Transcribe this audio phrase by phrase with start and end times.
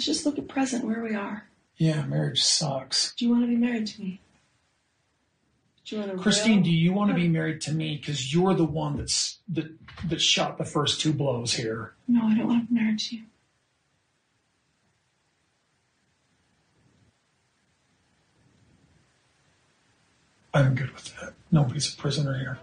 [0.00, 1.46] Let's just look at present where we are.
[1.76, 3.14] Yeah, marriage sucks.
[3.16, 4.22] Do you want to be married to me?
[5.84, 7.98] Do you want to Christine, do you want to be married to me?
[7.98, 9.70] Because you're the one that's that
[10.08, 11.92] that shot the first two blows here.
[12.08, 13.22] No, I don't want to be married to you.
[20.54, 21.34] I'm good with that.
[21.52, 22.58] Nobody's a prisoner here.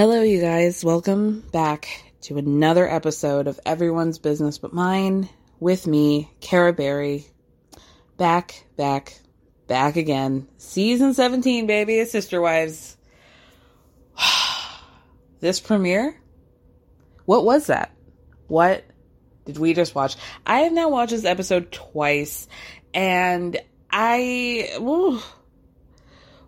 [0.00, 0.82] Hello, you guys.
[0.82, 1.86] Welcome back
[2.22, 7.26] to another episode of Everyone's Business But Mine with me, Cara Berry.
[8.16, 9.20] Back, back,
[9.66, 10.48] back again.
[10.56, 12.96] Season 17, baby, Sister Wives.
[15.40, 16.18] this premiere?
[17.26, 17.94] What was that?
[18.46, 18.84] What
[19.44, 20.16] did we just watch?
[20.46, 22.48] I have now watched this episode twice,
[22.94, 23.60] and
[23.90, 24.70] I.
[24.80, 25.20] Ooh,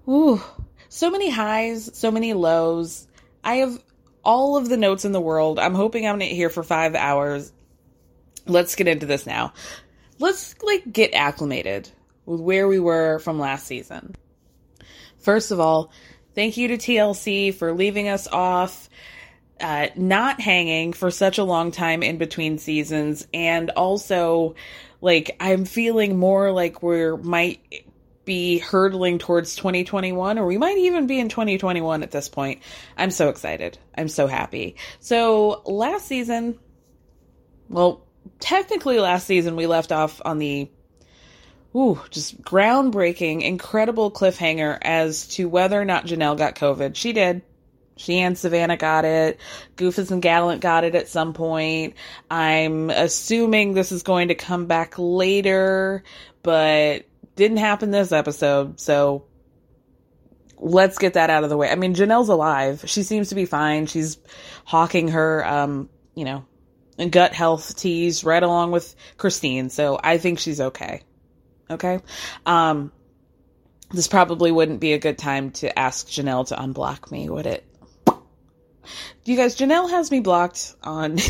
[0.09, 0.43] ooh,
[0.89, 3.09] so many highs, so many lows.
[3.45, 3.83] I have
[4.25, 5.59] all of the notes in the world.
[5.59, 7.53] I'm hoping I'm not here for five hours.
[8.47, 9.53] Let's get into this now.
[10.19, 11.89] Let's like get acclimated
[12.27, 14.15] with where we were from last season.
[15.19, 15.93] First of all,
[16.35, 18.89] thank you to TLC for leaving us off,
[19.61, 24.55] uh, not hanging for such a long time in between seasons, and also
[25.01, 27.87] like I'm feeling more like we're might
[28.25, 32.62] be hurtling towards 2021 or we might even be in 2021 at this point.
[32.97, 33.78] I'm so excited.
[33.97, 34.77] I'm so happy.
[35.00, 36.59] So, last season,
[37.69, 38.05] well,
[38.38, 40.71] technically last season we left off on the
[41.75, 46.94] ooh, just groundbreaking, incredible cliffhanger as to whether or not Janelle got COVID.
[46.94, 47.43] She did.
[47.97, 49.38] She and Savannah got it.
[49.77, 51.94] Goofus and Gallant got it at some point.
[52.31, 56.03] I'm assuming this is going to come back later,
[56.43, 57.05] but
[57.37, 59.25] didn't happen this episode, so
[60.59, 61.70] let's get that out of the way.
[61.70, 62.84] I mean, Janelle's alive.
[62.87, 63.87] She seems to be fine.
[63.87, 64.19] She's
[64.65, 66.44] hawking her, um, you know,
[67.10, 71.03] gut health teas right along with Christine, so I think she's okay.
[71.70, 72.00] Okay?
[72.47, 72.93] Um,
[73.91, 77.64] this probably wouldn't be a good time to ask Janelle to unblock me, would it?
[79.25, 81.19] You guys, Janelle has me blocked on.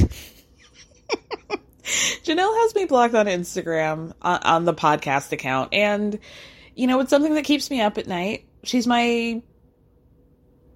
[1.82, 6.18] Janelle has me blocked on Instagram on, on the podcast account, and
[6.74, 8.46] you know it's something that keeps me up at night.
[8.64, 9.42] She's my, you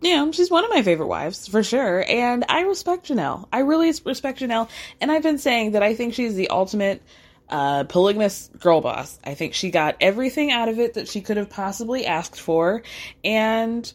[0.03, 3.47] know, she's one of my favorite wives for sure, and I respect Janelle.
[3.53, 4.69] I really respect Janelle,
[5.01, 7.03] and I've been saying that I think she's the ultimate
[7.49, 9.19] uh, polygamous girl boss.
[9.23, 12.83] I think she got everything out of it that she could have possibly asked for,
[13.25, 13.93] and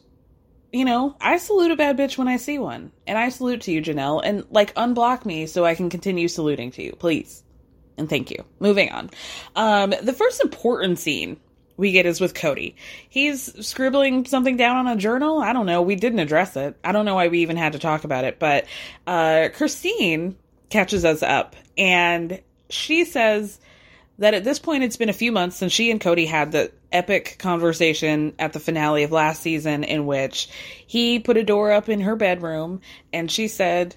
[0.72, 2.92] you know, I salute a bad bitch when I see one.
[3.06, 4.22] And I salute to you, Janelle.
[4.24, 7.44] And like unblock me so I can continue saluting to you, please.
[7.98, 8.46] And thank you.
[8.60, 9.10] Moving on.
[9.56, 11.38] Um, the first important scene
[11.78, 12.76] we get is with Kody.
[13.10, 15.42] He's scribbling something down on a journal.
[15.42, 15.82] I don't know.
[15.82, 16.78] We didn't address it.
[16.84, 18.40] I don't know why we even had to talk about it.
[18.40, 18.66] But
[19.08, 20.38] uh, Christine
[20.70, 23.60] catches us up and she says
[24.22, 26.72] that at this point it's been a few months since she and Kody had the
[26.92, 30.48] epic conversation at the finale of last season in which
[30.86, 32.82] he put a door up in her bedroom
[33.12, 33.96] and she said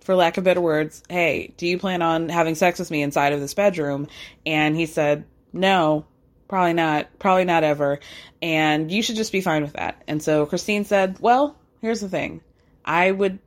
[0.00, 3.32] for lack of better words hey do you plan on having sex with me inside
[3.32, 4.08] of this bedroom?
[4.44, 6.04] And he said no
[6.48, 8.00] probably not probably not ever.
[8.42, 10.02] And you should just be fine with that.
[10.08, 12.40] And so christine said well here's the thing.
[12.84, 13.38] I would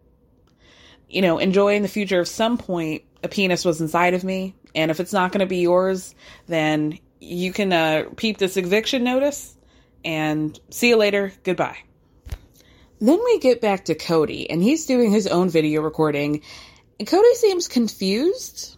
[1.10, 4.56] you know enjoy in the future if some point a penis was inside of me
[4.76, 6.16] and if it's not going to be yours
[6.48, 9.56] then you can uh, peep this eviction notice
[10.04, 11.34] and see you later.
[11.44, 11.78] Goodbye.
[13.00, 16.42] Then we get back to Kody, and he's doing his own video recording.
[17.00, 18.78] And Kody seems confused.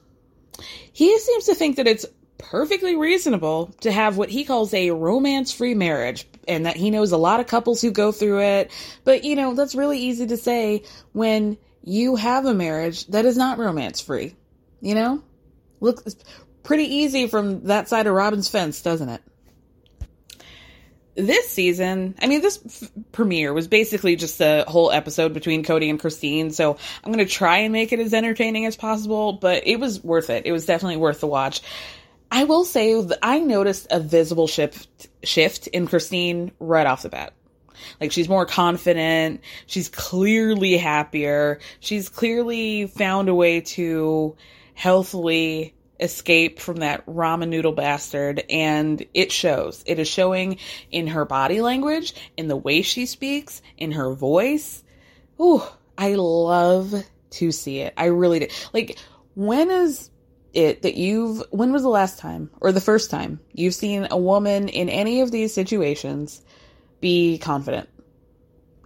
[0.94, 2.06] He seems to think that it's
[2.38, 7.12] perfectly reasonable to have what he calls a romance free marriage and that he knows
[7.12, 8.72] a lot of couples who go through it.
[9.04, 13.38] But, you know, that's really easy to say when you have a marriage that is
[13.38, 14.36] not romance free.
[14.82, 15.24] You know?
[15.86, 16.16] Looks
[16.64, 19.22] pretty easy from that side of Robyn's fence, doesn't it?
[21.14, 25.90] This season, I mean, this f- premiere was basically just a whole episode between Kody
[25.90, 29.68] and Christine, so I'm going to try and make it as entertaining as possible, but
[29.68, 30.48] it was worth it.
[30.48, 31.62] It was definitely worth the watch.
[32.32, 37.10] I will say that I noticed a visible shift shift in Christine right off the
[37.10, 37.34] bat.
[38.02, 44.36] Like she's more confident, she's clearly happier, she's clearly found a way to
[44.74, 49.84] healthily escape from that ramen noodle bastard and it shows.
[49.86, 50.58] It is showing
[50.92, 54.84] in her body language, in the way she speaks, in her voice.
[55.40, 55.64] Ooh,
[55.98, 56.94] I love
[57.32, 57.94] to see it.
[57.98, 58.48] I really do.
[58.74, 58.98] Like
[59.36, 60.10] when is
[60.54, 64.18] it that you've when was the last time or the first time you've seen a
[64.18, 66.42] woman in any of these situations
[67.02, 67.90] be confident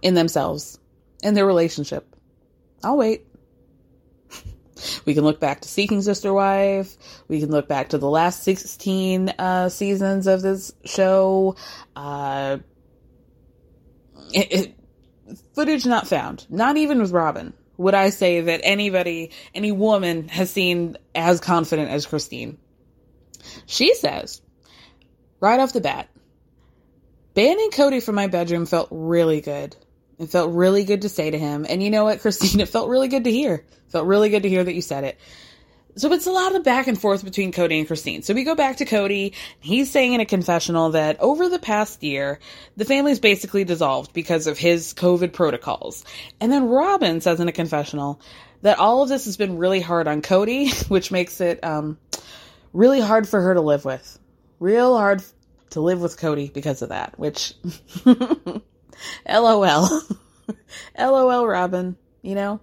[0.02, 0.78] in themselves
[1.22, 2.16] in their relationship
[2.82, 3.24] i'll wait
[5.04, 6.96] we can look back to seeking sister wife
[7.28, 11.56] we can look back to the last 16 uh, seasons of this show
[11.96, 12.58] uh,
[14.32, 14.74] it, it,
[15.54, 20.50] footage not found not even with robin would I say that anybody, any woman has
[20.50, 22.58] seen as confident as Christine.
[23.64, 24.42] She says,
[25.40, 26.10] right off the bat,
[27.32, 29.74] banning Kody from my bedroom felt really good.
[30.20, 31.66] It felt really good to say to him.
[31.68, 33.54] And you know what, Christine, it felt really good to hear.
[33.54, 35.18] It felt really good to hear that you said it.
[35.96, 38.22] So it's a lot of back and forth between Kody and Christine.
[38.22, 39.34] So we go back to Kody.
[39.58, 42.38] He's saying in a confessional that over the past year,
[42.76, 46.04] the family's basically dissolved because of his COVID protocols.
[46.40, 48.20] And then Robyn says in a confessional
[48.62, 51.98] that all of this has been really hard on Kody, which makes it um,
[52.72, 54.18] really hard for her to live with.
[54.60, 55.22] Real hard
[55.70, 57.54] to live with Kody because of that, which
[59.28, 60.02] LOL.
[60.98, 62.60] LOL, Robyn, you know?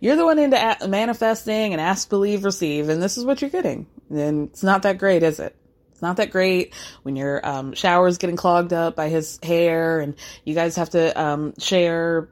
[0.00, 3.86] You're the one into manifesting and ask, believe, receive, and this is what you're getting.
[4.08, 5.54] And it's not that great, is it?
[5.92, 10.16] It's not that great when your um, shower's getting clogged up by his hair, and
[10.44, 12.28] you guys have to um, share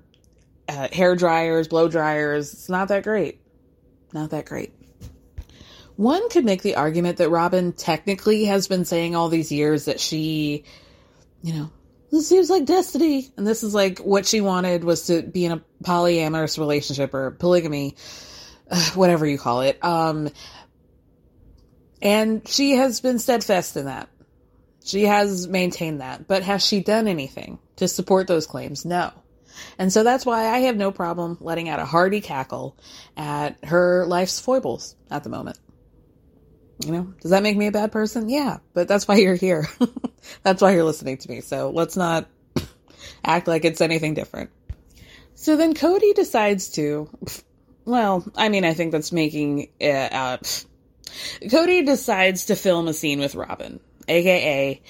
[0.69, 2.52] uh, hair dryers, blow dryers.
[2.52, 3.40] It's not that great.
[4.12, 4.72] Not that great.
[5.96, 9.99] One could make the argument that Robyn technically has been saying all these years that
[9.99, 10.64] she,
[11.43, 11.70] you know,
[12.10, 13.31] this seems like destiny.
[13.37, 17.32] And this is like what she wanted was to be in a polyamorous relationship or
[17.32, 17.96] polygamy,
[18.94, 19.82] whatever you call it.
[19.84, 20.31] Um,
[22.00, 24.08] and she has been steadfast in that.
[24.84, 26.26] She has maintained that.
[26.26, 28.84] But has she done anything to support those claims?
[28.84, 29.12] No.
[29.78, 32.76] And so that's why I have no problem letting out a hearty cackle
[33.16, 35.58] at her life's foibles at the moment.
[36.84, 38.28] You know, does that make me a bad person?
[38.28, 39.66] Yeah, but that's why you're here.
[40.42, 41.40] that's why you're listening to me.
[41.40, 42.28] So let's not
[43.25, 44.50] act like it's anything different.
[45.34, 47.08] So then Kody decides to,
[47.84, 50.38] well, I mean, I think that's making, it uh,
[51.42, 54.81] Kody decides to film a scene with Robyn, aka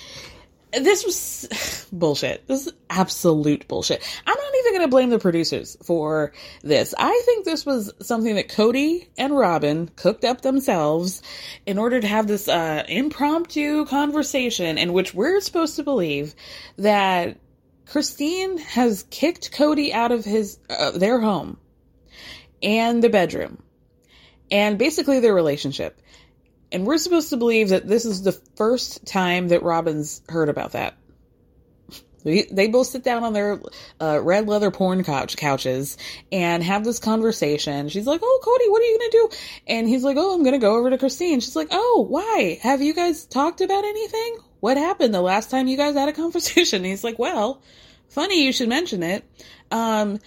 [0.72, 2.46] this was bullshit.
[2.46, 4.02] This is absolute bullshit.
[4.26, 6.32] I'm not even going to blame the producers for
[6.62, 6.94] this.
[6.98, 11.22] I think this was something that Kody and Robyn cooked up themselves
[11.66, 16.34] in order to have this uh, impromptu conversation in which we're supposed to believe
[16.76, 17.38] that
[17.86, 21.58] Christine has kicked Kody out of his uh, their home
[22.62, 23.62] and the bedroom
[24.50, 26.00] and basically their relationship.
[26.70, 30.72] And we're supposed to believe that this is the first time that Robyn's heard about
[30.72, 30.98] that.
[32.50, 33.60] They both sit down on their
[34.00, 35.96] uh, red leather porn couch couches
[36.30, 37.88] and have this conversation.
[37.88, 40.58] She's like, "Oh, Kody, what are you gonna do?" And he's like, "Oh, I'm gonna
[40.58, 42.58] go over to Christine." She's like, "Oh, why?
[42.62, 44.38] Have you guys talked about anything?
[44.60, 47.62] What happened the last time you guys had a conversation?" And he's like, "Well,
[48.08, 49.24] funny you should mention it.
[49.70, 50.18] Um,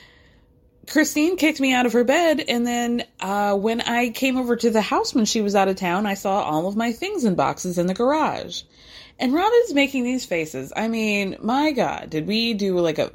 [0.88, 4.70] Christine kicked me out of her bed, and then uh, when I came over to
[4.70, 7.36] the house when she was out of town, I saw all of my things in
[7.36, 8.64] boxes in the garage.
[9.22, 10.74] And Robyn's making these faces.
[10.76, 13.12] I mean, my God, did we do like a?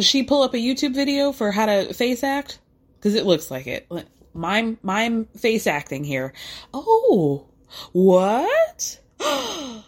[0.00, 2.60] She pull up a YouTube video for how to face act?
[2.96, 3.90] Because it looks like it.
[4.32, 6.32] Mime, mime face acting here.
[6.72, 7.48] Oh,
[7.90, 9.00] what?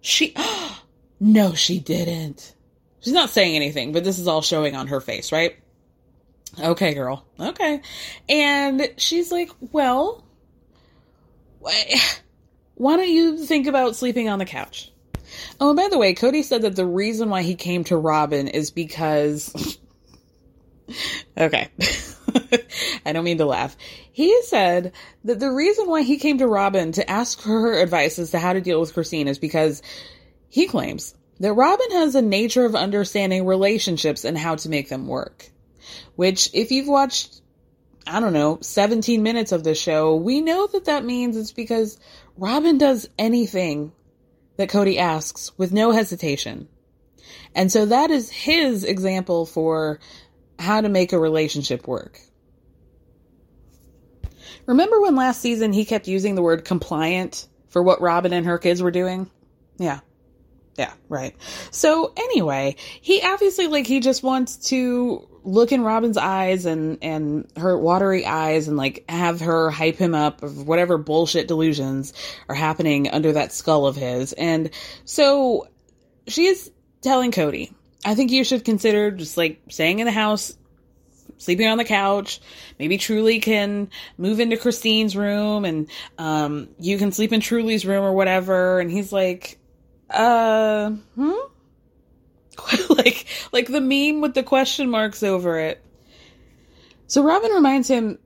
[0.00, 0.34] she?
[1.20, 2.52] no, she didn't.
[2.98, 5.56] She's not saying anything, but this is all showing on her face, right?
[6.58, 7.24] Okay, girl.
[7.38, 7.82] Okay.
[8.28, 10.24] And she's like, well,
[12.74, 14.90] why don't you think about sleeping on the couch?
[15.60, 18.48] Oh, and by the way, Kody said that the reason why he came to Robyn
[18.48, 19.78] is because.
[21.38, 21.68] okay.
[23.06, 23.76] I don't mean to laugh.
[24.12, 24.92] He said
[25.24, 28.52] that the reason why he came to Robyn to ask her advice as to how
[28.52, 29.82] to deal with Christine is because
[30.48, 35.06] he claims that Robyn has a nature of understanding relationships and how to make them
[35.06, 35.50] work.
[36.16, 37.40] Which, if you've watched,
[38.06, 41.98] I don't know, 17 minutes of the show, we know that that means it's because
[42.36, 43.92] Robyn does anything
[44.56, 46.68] that Kody asks with no hesitation.
[47.54, 50.00] And so that is his example for
[50.58, 52.20] how to make a relationship work.
[54.66, 58.58] Remember when last season he kept using the word compliant for what Robyn and her
[58.58, 59.30] kids were doing?
[59.78, 60.00] Yeah.
[60.76, 61.36] Yeah, right.
[61.70, 67.46] So anyway, he obviously like he just wants to look in Robyn's eyes and and
[67.56, 72.12] her watery eyes and like have her hype him up of whatever bullshit delusions
[72.48, 74.32] are happening under that skull of his.
[74.32, 74.70] And
[75.04, 75.68] so
[76.26, 76.70] she is
[77.02, 77.72] telling Kody,
[78.04, 80.56] I think you should consider just like staying in the house,
[81.36, 82.40] sleeping on the couch.
[82.78, 88.02] Maybe Truely can move into Christine's room and um you can sleep in Truely's room
[88.02, 88.80] or whatever.
[88.80, 89.58] And he's like,
[90.10, 91.32] uh, hmm?
[92.90, 95.82] like like the meme with the question marks over it.
[97.06, 98.18] So Robyn reminds him,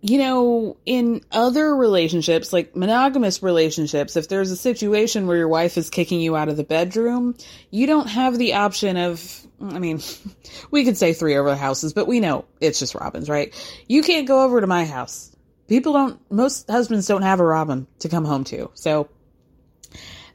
[0.00, 5.78] you know, in other relationships, like monogamous relationships, if there's a situation where your wife
[5.78, 7.36] is kicking you out of the bedroom,
[7.70, 10.00] you don't have the option of I mean,
[10.70, 13.54] we could say three over the houses, but we know it's just Robyn's, right?
[13.88, 15.34] You can't go over to my house.
[15.68, 18.70] People don't most husbands don't have a Robyn to come home to.
[18.74, 19.08] So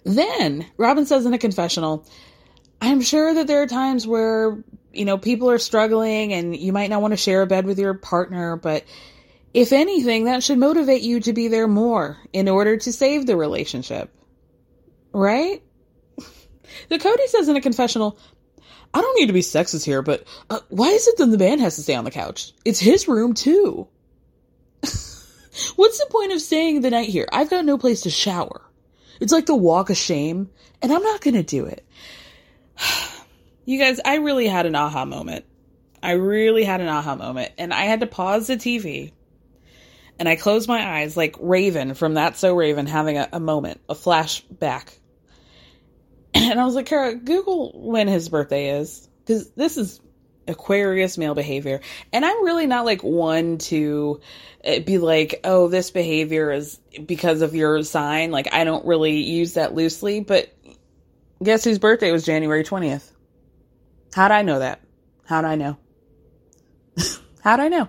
[0.03, 2.05] then Robyn says in a confessional,
[2.81, 6.89] I'm sure that there are times where, you know, people are struggling and you might
[6.89, 8.83] not want to share a bed with your partner, but
[9.53, 13.37] if anything, that should motivate you to be there more in order to save the
[13.37, 14.13] relationship.
[15.13, 15.61] Right?
[16.87, 18.17] The Kody says in a confessional,
[18.93, 21.59] I don't need to be sexist here, but uh, why is it that the man
[21.59, 22.53] has to stay on the couch?
[22.63, 23.87] It's his room too.
[24.81, 27.27] What's the point of staying the night here?
[27.31, 28.61] I've got no place to shower.
[29.19, 30.49] It's like the walk of shame,
[30.81, 31.85] and I'm not going to do it.
[33.65, 35.45] you guys, I really had an aha moment.
[36.03, 39.11] I really had an aha moment, and I had to pause the TV
[40.21, 43.81] and I closed my eyes like Raven from That's So Raven having a, a moment,
[43.89, 44.89] a flashback.
[46.35, 49.09] And I was like, Kara, Google when his birthday is.
[49.25, 49.99] Because this is
[50.47, 51.81] Aquarius male behavior.
[52.13, 54.21] And I'm really not like one to
[54.63, 58.29] eh, be like, oh, this behavior is because of your sign.
[58.29, 60.19] Like, I don't really use that loosely.
[60.19, 60.55] But
[61.43, 63.11] guess whose birthday was January 20th?
[64.13, 64.81] How'd I know that?
[65.25, 65.77] How'd I know?
[67.43, 67.87] How'd I know?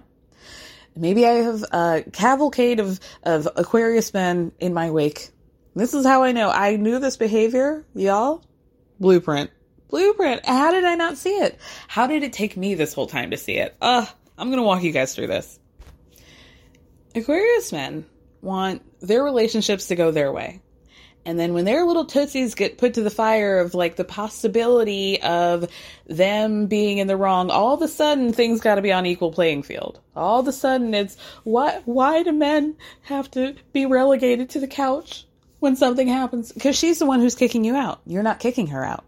[0.95, 5.31] Maybe I have a cavalcade of, of Aquarius men in my wake.
[5.75, 6.51] This is how I know.
[6.51, 8.45] I knew this behavior, y'all.
[9.01, 9.51] Blueprint.
[9.89, 10.45] Blueprint.
[10.45, 11.59] How did I not see it?
[11.89, 13.75] How did it take me this whole time to see it?
[13.81, 14.07] Ugh,
[14.37, 15.59] I'm gonna walk you guys through this.
[17.15, 18.07] Aquarius men
[18.41, 20.63] want their relationships to go their way.
[21.25, 25.23] And then when their little tootsies get put to the fire of like the possibility
[25.23, 25.69] of
[26.07, 29.31] them being in the wrong, all of a sudden things got to be on equal
[29.31, 30.01] playing field.
[30.17, 34.67] All of a sudden it's what why do men have to be relegated to the
[34.67, 35.27] couch
[35.61, 36.53] when something happens?
[36.61, 38.01] Cuz she's the one who's kicking you out.
[38.05, 39.05] You're not kicking her out.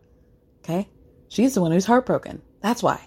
[0.62, 0.88] Okay?
[1.28, 2.42] She's the one who's heartbroken.
[2.60, 3.00] That's why.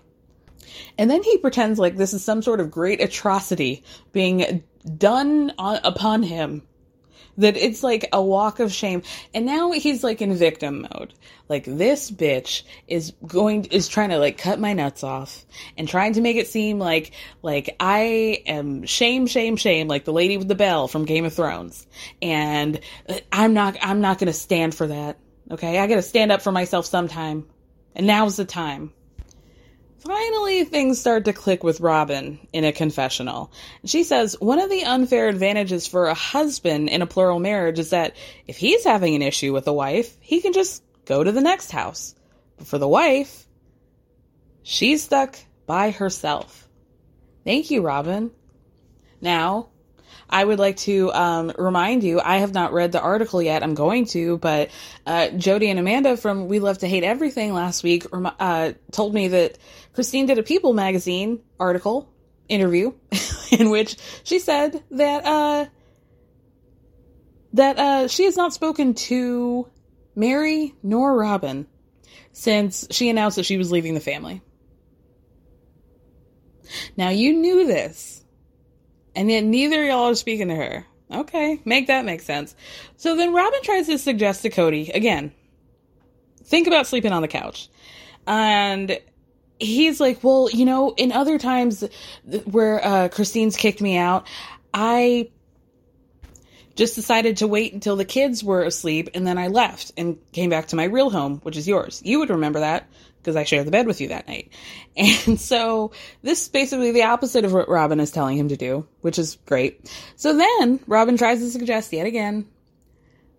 [0.97, 4.63] And then he pretends like this is some sort of great atrocity being
[4.97, 6.63] done on, upon him
[7.37, 9.03] that it's like a walk of shame.
[9.33, 11.13] And now he's like in victim mode.
[11.49, 15.45] Like this bitch is going is trying to like cut my nuts off
[15.77, 20.13] and trying to make it seem like like I am shame shame shame like the
[20.13, 21.87] lady with the bell from Game of Thrones.
[22.21, 22.79] And
[23.31, 25.17] I'm not I'm not going to stand for that.
[25.51, 25.79] Okay?
[25.79, 27.47] I got to stand up for myself sometime.
[27.95, 28.93] And now's the time.
[29.99, 33.51] Finally, things start to click with Robyn in a confessional.
[33.85, 37.89] She says one of the unfair advantages for a husband in a plural marriage is
[37.89, 38.15] that
[38.47, 41.71] if he's having an issue with a wife, he can just go to the next
[41.71, 42.13] house.
[42.57, 43.45] But for the wife,
[44.61, 46.67] she's stuck by herself.
[47.43, 48.31] Thank you, Robyn.
[49.19, 49.69] Now,
[50.29, 53.63] I would like to um, remind you, I have not read the article yet.
[53.63, 54.69] I'm going to, but
[55.05, 59.29] uh, Jody and Amanda from We Love to Hate Everything last week uh, told me
[59.29, 59.57] that
[59.93, 62.09] Christine did a People magazine article
[62.49, 62.93] interview
[63.51, 65.65] in which she said that uh,
[67.53, 69.67] that uh, she has not spoken to
[70.15, 71.67] Meri nor Robyn
[72.33, 74.41] since she announced that she was leaving the family.
[76.97, 78.23] Now you knew this
[79.17, 80.85] and yet neither y'all are speaking to her.
[81.11, 82.55] Okay, make that make sense.
[82.97, 85.33] So then Robyn tries to suggest to Kody again.
[86.43, 87.67] think about sleeping on the couch.
[88.27, 88.99] And
[89.59, 91.83] he's like, well, you know, in other times
[92.45, 94.27] where uh, Christine's kicked me out,
[94.73, 95.31] I
[96.75, 100.51] just decided to wait until the kids were asleep and then I left and came
[100.51, 102.03] back to my real home, which is yours.
[102.05, 102.87] You would remember that
[103.19, 104.51] because I shared the bed with you that night.
[104.97, 105.91] And so
[106.23, 109.37] this is basically the opposite of what Robyn is telling him to do, which is
[109.45, 109.91] great.
[110.15, 112.47] So then Robyn tries to suggest yet again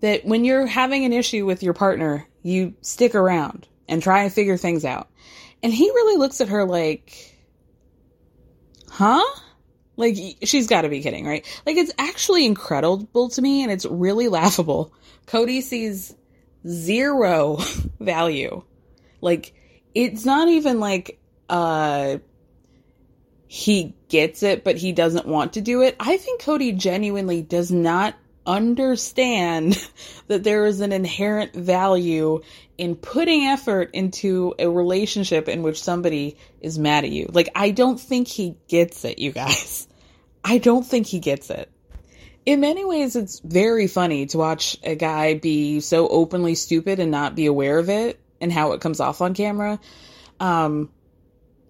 [0.00, 4.32] that when you're having an issue with your partner, you stick around and try and
[4.32, 5.08] figure things out.
[5.62, 7.36] And he really looks at her like,
[8.90, 9.24] huh?
[9.96, 11.44] Like, she's got to be kidding, right?
[11.66, 14.92] Like, it's actually incredible to me and it's really laughable.
[15.26, 16.14] Kody sees
[16.66, 17.58] zero
[18.00, 18.62] value.
[19.20, 19.54] Like,
[19.98, 22.18] it's not even like, uh,
[23.48, 25.96] he gets it, but he doesn't want to do it.
[25.98, 28.14] I think Kody genuinely does not
[28.46, 29.76] understand
[30.28, 32.42] that there is an inherent value
[32.76, 37.28] in putting effort into a relationship in which somebody is mad at you.
[37.32, 39.88] Like, I don't think he gets it, you guys.
[40.44, 41.68] I don't think he gets it.
[42.46, 47.10] In many ways, it's very funny to watch a guy be so openly stupid and
[47.10, 49.78] not be aware of it and how it comes off on camera.
[50.40, 50.90] Um,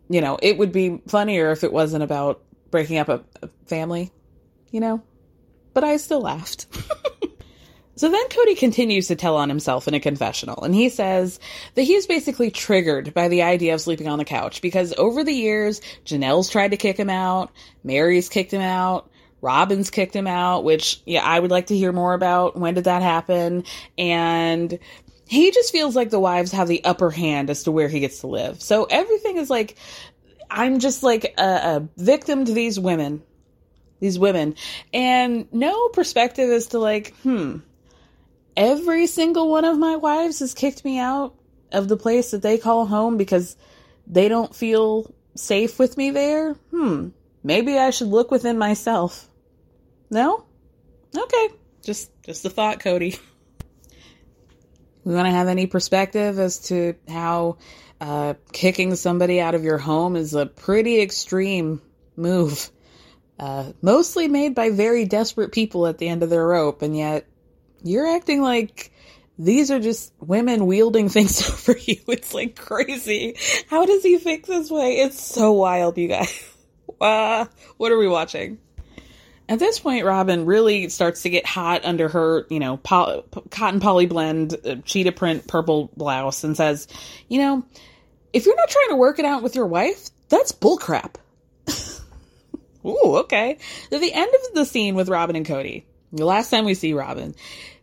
[0.09, 4.11] you know, it would be funnier if it wasn't about breaking up a, a family,
[4.71, 5.03] you know?
[5.75, 6.67] But I still laughed.
[7.99, 11.41] So then Kody continues to tell on himself in a confessional, and he says
[11.75, 15.33] that he's basically triggered by the idea of sleeping on the couch because over the
[15.33, 17.51] years, Janelle's tried to kick him out,
[17.83, 19.11] Meri's kicked him out,
[19.43, 22.57] Robyn's kicked him out, which, yeah, I would like to hear more about.
[22.57, 23.65] When did that happen?
[23.97, 24.79] And
[25.29, 28.21] he just feels like the wives have the upper hand as to where he gets
[28.21, 28.63] to live.
[28.63, 29.77] So everything is like,
[30.51, 33.23] I'm just like a, a victim to these women.
[34.01, 34.55] These women.
[34.95, 37.59] And no perspective as to like, hmm,
[38.57, 41.35] every single one of my wives has kicked me out
[41.73, 43.55] of the place that they call home because
[44.07, 46.55] they don't feel safe with me there.
[46.71, 47.09] Hmm.
[47.43, 49.29] Maybe I should look within myself.
[50.11, 50.47] No?
[51.15, 51.49] Okay.
[51.83, 53.21] Just just a thought, Kody.
[55.05, 57.59] We want to have any perspective as to how
[58.01, 61.81] uh, kicking somebody out of your home is a pretty extreme
[62.17, 62.71] move.
[63.39, 67.27] Uh, mostly made by very desperate people at the end of their rope, and yet
[67.83, 68.93] you're acting like
[69.39, 72.01] these are just women wielding things over you.
[72.09, 73.37] It's like crazy.
[73.69, 74.99] How does he think this way?
[74.99, 76.45] It's so wild, you guys.
[77.01, 77.45] Uh,
[77.77, 78.59] what are we watching?
[79.49, 83.81] At this point, Robyn really starts to get hot under her, you know, poly, cotton
[83.81, 86.87] poly blend, uh, cheetah print purple blouse and says,
[87.29, 87.65] you know,
[88.33, 91.15] if you're not trying to work it out with your wife, that's bullcrap.
[92.85, 93.59] Ooh, okay.
[93.91, 96.93] At the end of the scene with Robyn and Kody, the last time we see
[96.93, 97.35] Robyn,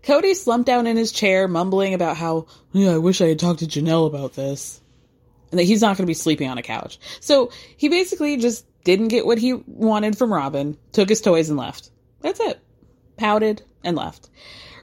[0.04, 3.60] Kody slumped down in his chair, mumbling about how, yeah, I wish I had talked
[3.60, 4.82] to Janelle about this.
[5.52, 7.00] And that he's not going to be sleeping on a couch.
[7.22, 11.58] So he basically just didn't get what he wanted from Robyn, took his toys and
[11.58, 11.90] left.
[12.22, 12.60] That's it.
[13.18, 14.30] Pouted and left.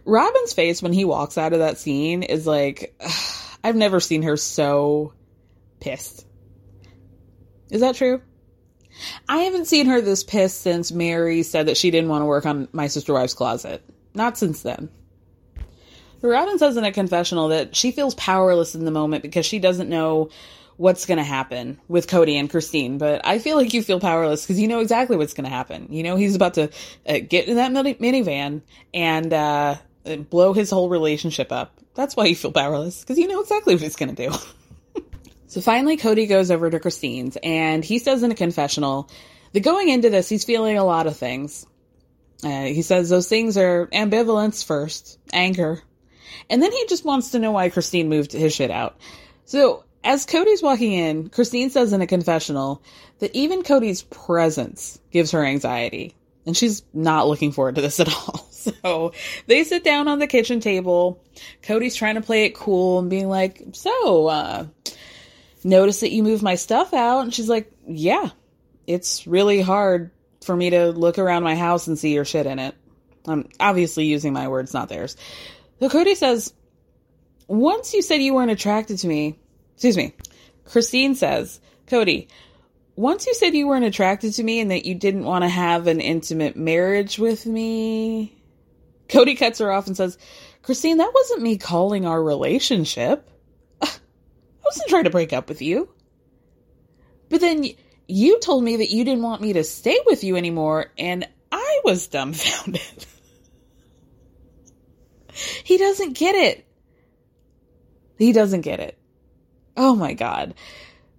[0.04, 3.10] Robyn's face when he walks out of that scene is like, ugh,
[3.64, 5.14] I've never seen her so
[5.80, 6.26] pissed.
[7.70, 8.20] Is that true?
[9.28, 12.44] I haven't seen her this pissed since Meri said that she didn't want to work
[12.44, 13.82] on my sister wife's closet.
[14.14, 14.90] Not since then.
[16.20, 19.88] Robyn says in a confessional that she feels powerless in the moment because she doesn't
[19.88, 20.30] know
[20.76, 22.98] what's going to happen with Kody and Christine.
[22.98, 25.88] But I feel like you feel powerless because you know exactly what's going to happen.
[25.90, 26.70] You know, he's about to
[27.06, 29.76] uh, get in that minivan and uh,
[30.30, 31.78] blow his whole relationship up.
[31.94, 34.34] That's why you feel powerless because you know exactly what he's going to do.
[35.52, 39.10] So finally, Kody goes over to Christine's and he says in a confessional
[39.52, 41.66] that going into this, he's feeling a lot of things.
[42.42, 45.82] Uh, he says those things are ambivalence first, anger,
[46.48, 48.98] and then he just wants to know why Christine moved his shit out.
[49.44, 52.82] So as Kody's walking in, Christine says in a confessional
[53.20, 56.14] that even Kody's presence gives her anxiety.
[56.44, 58.48] And she's not looking forward to this at all.
[58.62, 59.12] So
[59.48, 61.20] they sit down on the kitchen table.
[61.64, 64.66] Kody's trying to play it cool and being like, So, uh,
[65.64, 67.20] notice that you moved my stuff out.
[67.20, 68.30] And she's like, yeah,
[68.86, 70.10] it's really hard
[70.42, 72.74] for me to look around my house and see your shit in it.
[73.26, 75.16] I'm obviously using my words, not theirs.
[75.80, 76.52] So Kody says,
[77.46, 79.38] once you said you weren't attracted to me,
[79.82, 80.14] excuse me,
[80.64, 82.28] Christine says, Kody,
[82.94, 85.88] once you said you weren't attracted to me and that you didn't want to have
[85.88, 88.32] an intimate marriage with me,
[89.08, 90.18] Kody cuts her off and says,
[90.62, 93.28] Christine, that wasn't me calling our relationship
[93.82, 93.88] I
[94.64, 95.88] wasn't trying to break up with you.
[97.28, 97.64] But then
[98.06, 101.80] you told me that you didn't want me to stay with you anymore, and I
[101.82, 103.06] was dumbfounded.
[105.64, 106.64] he doesn't get it.
[108.16, 108.96] He doesn't get it.
[109.76, 110.54] Oh my God.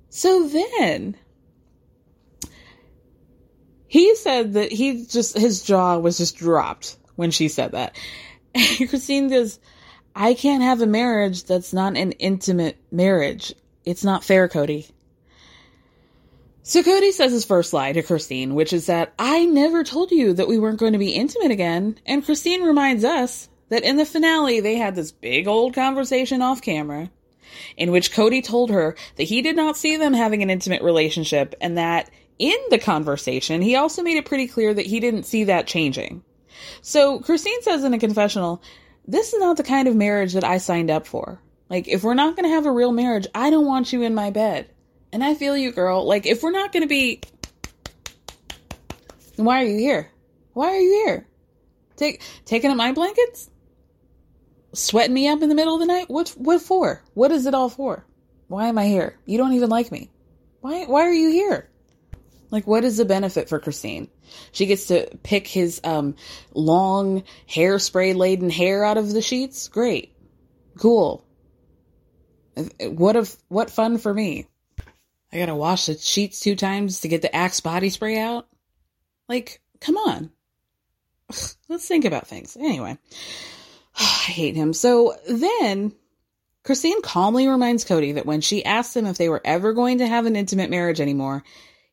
[0.09, 1.17] So then
[3.87, 7.97] he said that he just, his jaw was just dropped when she said that.
[8.55, 9.59] And Christine goes,
[10.15, 13.55] I can't have a marriage that's not an intimate marriage.
[13.83, 14.91] It's not fair, Kody.
[16.61, 20.33] So Kody says his first lie to Christine, which is that I never told you
[20.33, 21.97] that we weren't going to be intimate again.
[22.05, 26.61] And Christine reminds us that in the finale, they had this big old conversation off
[26.61, 27.09] camera
[27.77, 31.55] in which Kody told her that he did not see them having an intimate relationship
[31.61, 35.45] and that in the conversation, he also made it pretty clear that he didn't see
[35.45, 36.23] that changing.
[36.81, 38.61] So Christine says in a confessional,
[39.07, 41.41] this is not the kind of marriage that I signed up for.
[41.69, 44.15] Like, if we're not going to have a real marriage, I don't want you in
[44.15, 44.69] my bed.
[45.11, 46.07] And I feel you, girl.
[46.07, 47.21] Like, if we're not going to be,
[49.35, 50.11] why are you here?
[50.53, 51.27] Why are you here?
[51.95, 53.49] Take, taking up my blankets?
[54.73, 56.09] Sweating me up in the middle of the night?
[56.09, 57.03] What, what for?
[57.13, 58.05] What is it all for?
[58.47, 59.17] Why am I here?
[59.25, 60.09] You don't even like me.
[60.61, 61.69] Why, why are you here?
[62.53, 64.09] Like, what is the benefit for Christine?
[64.51, 66.15] She gets to pick his um,
[66.53, 69.67] long hairspray laden hair out of the sheets.
[69.67, 70.15] Great,
[70.77, 71.25] cool.
[72.79, 74.45] What if what fun for me?
[75.31, 78.47] I gotta wash the sheets two times to get the Axe body spray out.
[79.27, 80.29] Like, come on.
[81.67, 82.55] Let's think about things.
[82.55, 82.99] Anyway,
[83.99, 84.73] I hate him.
[84.73, 85.93] So then
[86.63, 90.07] Christine calmly reminds Kody that when she asked him if they were ever going to
[90.07, 91.43] have an intimate marriage anymore,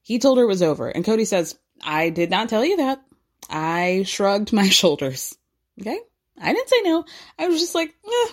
[0.03, 0.89] he told her it was over.
[0.89, 3.03] And Kody says, I did not tell you that.
[3.49, 5.37] I shrugged my shoulders.
[5.81, 5.99] Okay?
[6.41, 7.05] I didn't say no.
[7.39, 8.33] I was just like, eh,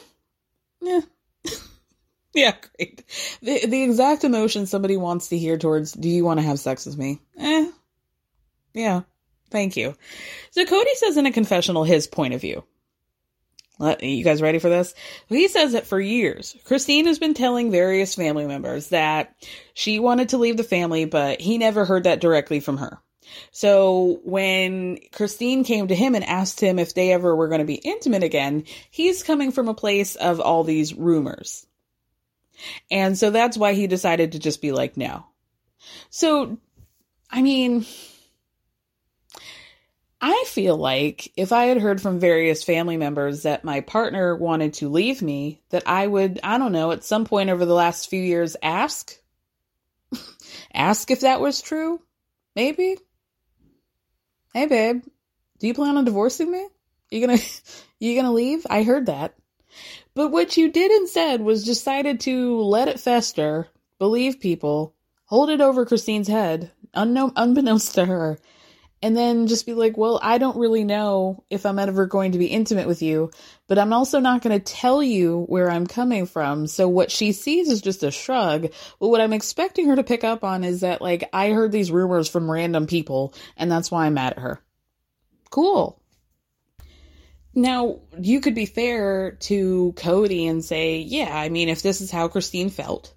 [0.82, 1.02] yeah.
[2.34, 3.04] yeah, great.
[3.42, 6.86] The, the exact emotion somebody wants to hear towards, do you want to have sex
[6.86, 7.20] with me?
[7.38, 7.70] Eh.
[8.74, 9.02] Yeah.
[9.50, 9.96] Thank you.
[10.52, 12.64] So Kody says in a confessional his point of view.
[13.80, 14.94] You guys ready for this?
[15.28, 19.36] He says that for years, Christine has been telling various family members that
[19.74, 23.00] she wanted to leave the family, but he never heard that directly from her.
[23.52, 27.66] So when Christine came to him and asked him if they ever were going to
[27.66, 31.68] be intimate again, he's coming from a place of all these rumors.
[32.90, 35.26] And so that's why he decided to just be like, no.
[36.10, 36.58] So,
[37.30, 37.86] I mean,
[40.20, 44.74] I feel like if I had heard from various family members that my partner wanted
[44.76, 48.10] to leave me, that I would, I don't know, at some point over the last
[48.10, 49.16] few years ask.
[50.74, 52.02] ask if that was true.
[52.56, 52.96] Maybe.
[54.54, 55.04] Hey babe,
[55.60, 56.68] do you plan on divorcing me?
[57.12, 57.40] You gonna
[58.00, 58.66] you gonna leave?
[58.70, 59.36] I heard that.
[60.16, 63.68] But what you did said was decided to let it fester,
[64.00, 68.40] believe people, hold it over Christine's head, unknown unbeknownst to her,
[69.02, 72.40] and then just be like, well, I don't really know if I'm ever going to
[72.40, 73.32] be intimate with you,
[73.68, 76.68] but I'm also not going to tell you where I'm coming from.
[76.68, 78.72] So what she sees is just a shrug.
[79.00, 81.92] But what I'm expecting her to pick up on is that, like, I heard these
[81.92, 84.60] rumors from random people, and that's why I'm mad at her.
[85.50, 86.02] Cool.
[87.54, 92.12] Now, you could be fair to Kody and say, yeah, I mean, if this is
[92.12, 93.14] how Christine felt,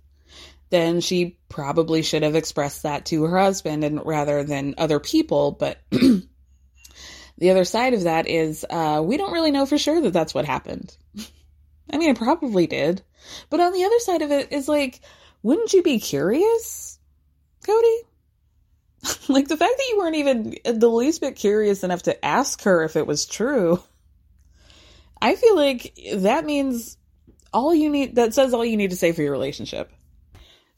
[0.70, 5.52] then she probably should have expressed that to her husband and rather than other people.
[5.52, 10.12] But the other side of that is uh, we don't really know for sure that
[10.12, 10.96] that's what happened.
[11.92, 13.02] I mean, it probably did.
[13.50, 15.00] But on the other side of it is like,
[15.42, 16.98] wouldn't you be curious,
[17.66, 17.98] Kody?
[19.28, 22.84] like the fact that you weren't even the least bit curious enough to ask her
[22.84, 23.82] if it was true.
[25.20, 26.96] I feel like that means
[27.52, 29.90] all you need, that says all you need to say for your relationship.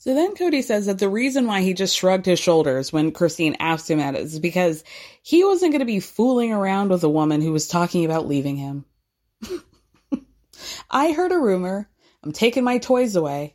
[0.03, 3.55] So then Kody says that the reason why he just shrugged his shoulders when Christine
[3.61, 4.83] asked him at because
[5.23, 8.57] he wasn't going to be fooling around with a woman who was talking about leaving
[8.57, 8.85] him.
[10.91, 11.89] I heard a rumor.
[12.25, 13.55] I'm taking my toys away.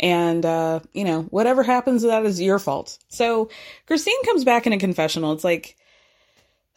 [0.00, 2.98] And, uh, you know, whatever happens to that is your fault.
[3.08, 3.50] So
[3.86, 5.32] Christine comes back in a confessional.
[5.32, 5.76] It's like,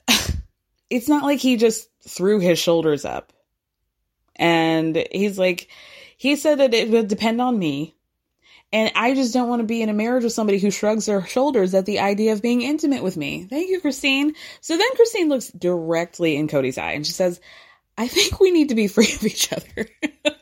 [0.92, 3.34] it's not like he just threw his shoulders up.
[4.36, 5.70] And he's like,
[6.18, 7.96] he said that it would depend on me
[8.74, 11.24] and I just don't want to be in a marriage with somebody who shrugs their
[11.26, 13.46] shoulders at the idea of being intimate with me.
[13.48, 14.34] Thank you, Christine.
[14.62, 17.40] So then Christine looks directly in Kody's eye and she says,
[18.00, 19.88] I think we need to be free of each other.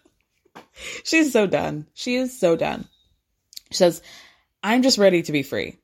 [1.04, 1.88] She's so done.
[1.94, 2.88] She is so done.
[3.70, 4.02] She says,
[4.64, 5.78] I'm just ready to be free.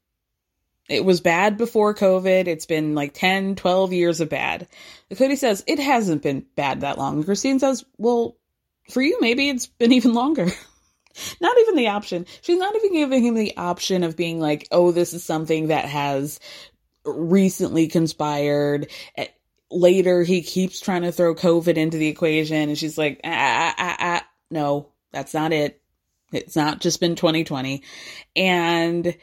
[0.88, 2.48] It was bad before COVID.
[2.48, 4.70] It's been like 10, 12 years of bad.
[5.12, 7.26] Kody says, it hasn't been bad that long.
[7.26, 8.38] Christine says, well,
[8.90, 10.48] for you, maybe it's been even longer.
[11.42, 12.26] not even the option.
[12.42, 15.86] She's not even giving him the option of being like, oh, this is something that
[15.86, 16.40] has
[17.06, 18.92] recently conspired.
[19.16, 19.28] Eh,
[19.72, 23.76] later, he keeps trying to throw COVID into the equation, and she's like, ah, ah,
[23.78, 25.82] ah, ah, no, That's not it.
[26.34, 27.84] It's not just been 2020.
[28.36, 29.16] And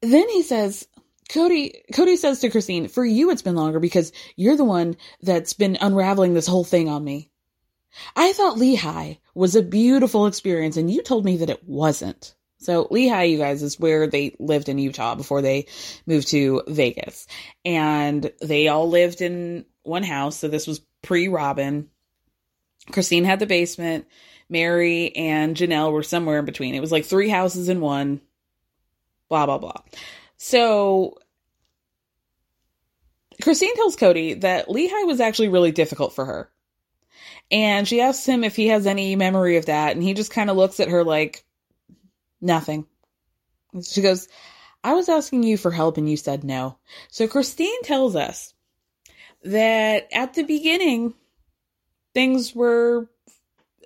[0.00, 0.86] then he says,
[1.28, 5.52] Kody, Kody says to Christine, for you, it's been longer because you're the one that's
[5.52, 7.30] been unraveling this whole thing on me.
[8.16, 12.34] I thought Lehi was a beautiful experience and you told me that it wasn't.
[12.58, 15.66] So Lehi, you guys, is where they lived in Utah before they
[16.06, 17.26] moved to Vegas.
[17.64, 20.38] And they all lived in one house.
[20.38, 21.88] So this was pre Robyn.
[22.90, 24.06] Christine had the basement.
[24.50, 26.74] Meri and Janelle were somewhere in between.
[26.74, 28.20] It was like three houses in one.
[29.28, 29.82] Blah, blah, blah.
[30.38, 31.18] So
[33.42, 36.50] Christine tells Kody that Lehi was actually really difficult for her.
[37.50, 39.92] And she asks him if he has any memory of that.
[39.92, 41.44] And he just kind of looks at her like,
[42.40, 42.86] nothing.
[43.82, 44.28] She goes,
[44.84, 46.78] I was asking you for help and you said no.
[47.10, 48.54] So Christine tells us
[49.44, 51.14] that at the beginning,
[52.14, 53.08] things were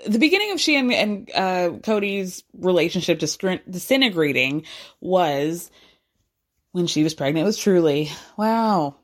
[0.07, 4.65] the beginning of she and, and uh, Kody's relationship disintegrating
[5.01, 5.71] was
[6.73, 8.11] when she was pregnant with Truely.
[8.37, 8.97] Wow.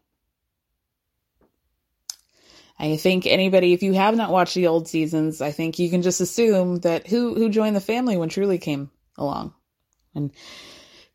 [2.78, 6.02] I think anybody, if you have not watched the old seasons, I think you can
[6.02, 9.52] just assume that who who joined the family when Truely came along,
[10.14, 10.30] and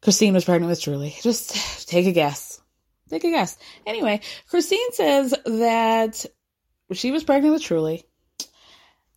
[0.02, 1.16] Christine was pregnant with Truely.
[1.22, 2.62] Just take a guess.
[3.10, 3.58] Take a guess.
[3.86, 6.26] Anyway, Christine says that
[6.92, 8.04] she was pregnant with Truely,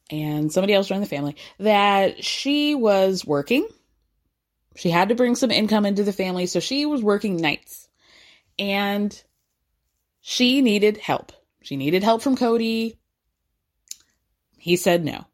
[0.08, 1.34] and somebody else joined the family.
[1.58, 3.66] That she was working.
[4.76, 7.88] She had to bring some income into the family, so she was working nights,
[8.56, 9.20] and
[10.20, 11.32] she needed help
[11.66, 12.96] she needed help from Kody.
[14.56, 15.24] He said no.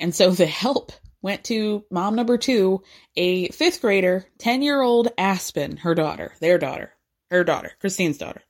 [0.00, 0.90] And so the help
[1.22, 2.82] went to mom number two,
[3.14, 6.92] a fifth grader, 10 year old Aspyn, her daughter, their daughter,
[7.30, 8.42] her daughter, Christine's daughter.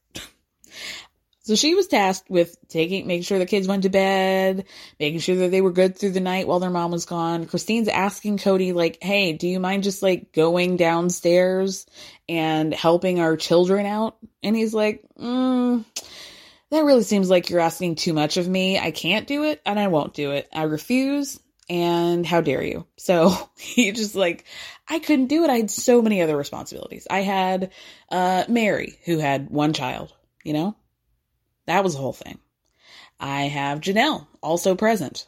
[1.40, 4.64] so she was tasked with taking, making sure the kids went to bed,
[4.98, 7.44] making sure that they were good through the night while their mom was gone.
[7.44, 11.84] Christine's asking Kody, like, hey, do you mind just like going downstairs
[12.30, 14.16] and helping our children out?
[14.42, 15.84] And he's like, mm,
[16.70, 18.78] that really seems like you're asking too much of me.
[18.78, 20.48] I can't do it and I won't do it.
[20.52, 22.86] I refuse and how dare you?
[22.96, 24.44] So he just like,
[24.88, 25.50] I couldn't do it.
[25.50, 27.06] I had so many other responsibilities.
[27.10, 27.72] I had
[28.10, 30.12] uh, Meri, who had one child,
[30.44, 30.76] you know?
[31.66, 32.38] That was the whole thing.
[33.18, 35.26] I have Janelle, also present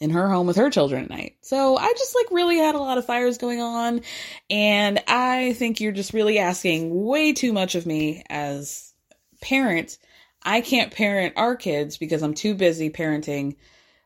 [0.00, 1.36] in her home with her children at night.
[1.42, 4.00] So I just like really had a lot of fires going on.
[4.48, 8.92] And I think you're just really asking way too much of me as
[9.40, 9.98] parent
[10.42, 13.56] I can't parent our kids because I'm too busy parenting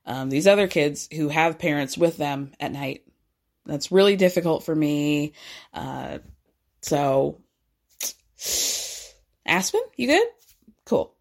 [0.06, 3.04] um, these other kids who have parents with them at night.
[3.66, 5.32] That's really difficult for me.
[5.72, 6.18] Uh,
[6.82, 7.40] so,
[9.48, 10.26] Aspyn, you good?
[10.84, 11.14] Cool.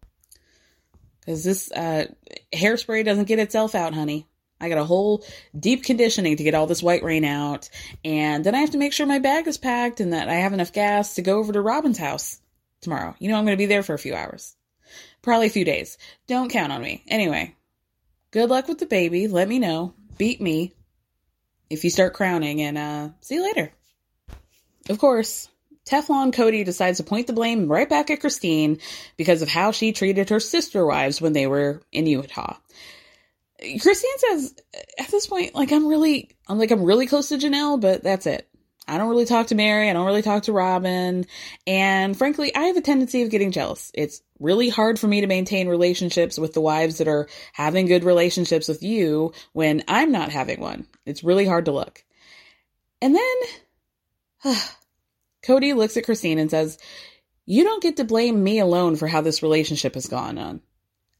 [1.20, 2.06] Because this uh,
[2.52, 4.26] hairspray doesn't get itself out, honey.
[4.60, 5.24] I got a whole
[5.58, 7.70] deep conditioning to get all this white rain out.
[8.04, 10.52] And then I have to make sure my bag is packed and that I have
[10.52, 12.40] enough gas to go over to Robyn's house
[12.80, 13.14] tomorrow.
[13.18, 14.54] You know, I'm going to be there for a few hours.
[15.24, 15.96] Probably a few days.
[16.26, 17.02] Don't count on me.
[17.08, 17.56] Anyway,
[18.30, 19.26] good luck with the baby.
[19.26, 19.94] Let me know.
[20.18, 20.74] Beat me
[21.70, 23.72] if you start crowning, and uh, see you later.
[24.90, 25.48] Of course,
[25.86, 28.80] Teflon Kody decides to point the blame right back at Christine
[29.16, 32.56] because of how she treated her sister wives when they were in Utah.
[33.58, 34.54] Christine says
[34.98, 38.26] at this point, like I'm really, I'm like I'm really close to Janelle, but that's
[38.26, 38.46] it.
[38.86, 39.88] I don't really talk to Meri.
[39.88, 41.26] I don't really talk to Robyn.
[41.66, 43.90] And frankly, I have a tendency of getting jealous.
[43.94, 48.04] It's really hard for me to maintain relationships with the wives that are having good
[48.04, 50.86] relationships with you when I'm not having one.
[51.06, 52.04] It's really hard to look.
[53.00, 53.36] And then
[54.44, 54.60] uh,
[55.44, 56.78] Kody looks at Christine and says,
[57.46, 60.60] You don't get to blame me alone for how this relationship has gone on.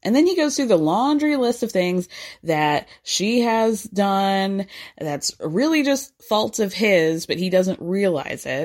[0.05, 2.07] And then he goes through the laundry list of things
[2.43, 8.64] that she has done that's really just faults of his, but he doesn't realize it.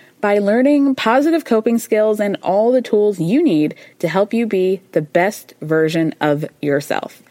[0.21, 4.81] by learning positive coping skills and all the tools you need to help you be
[4.91, 7.23] the best version of yourself.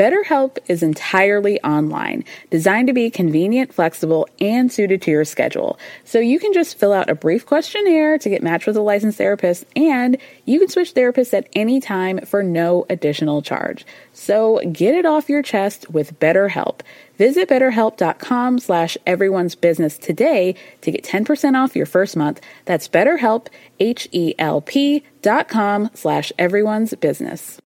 [0.00, 5.78] BetterHelp is entirely online, designed to be convenient, flexible, and suited to your schedule.
[6.06, 9.18] So you can just fill out a brief questionnaire to get matched with a licensed
[9.18, 13.84] therapist, and you can switch therapists at any time for no additional charge.
[14.14, 16.80] So get it off your chest with BetterHelp.
[17.20, 22.40] Visit betterhelp.com slash everyone's business today to get 10% off your first month.
[22.64, 27.60] That's betterhelp, H-E-L-P dot com slash everyone's business.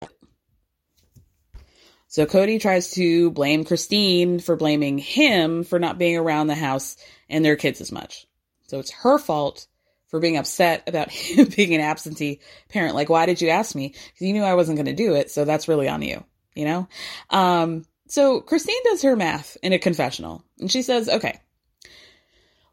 [2.07, 6.97] So Kody tries to blame Christine for blaming him for not being around the house
[7.29, 8.25] and their kids as much.
[8.65, 9.67] So it's her fault
[10.07, 12.39] for being upset about him being an absentee
[12.69, 12.95] parent.
[12.95, 13.89] Like, why did you ask me?
[13.89, 15.29] Because you knew I wasn't going to do it.
[15.29, 16.23] So that's really on you,
[16.55, 16.87] you know?
[17.29, 21.39] Um, so Christine does her math in a confessional and she says, okay,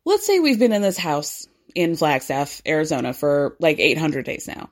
[0.04, 4.68] let's say we've been in this house in Flagstaff, Arizona for like 800 days now.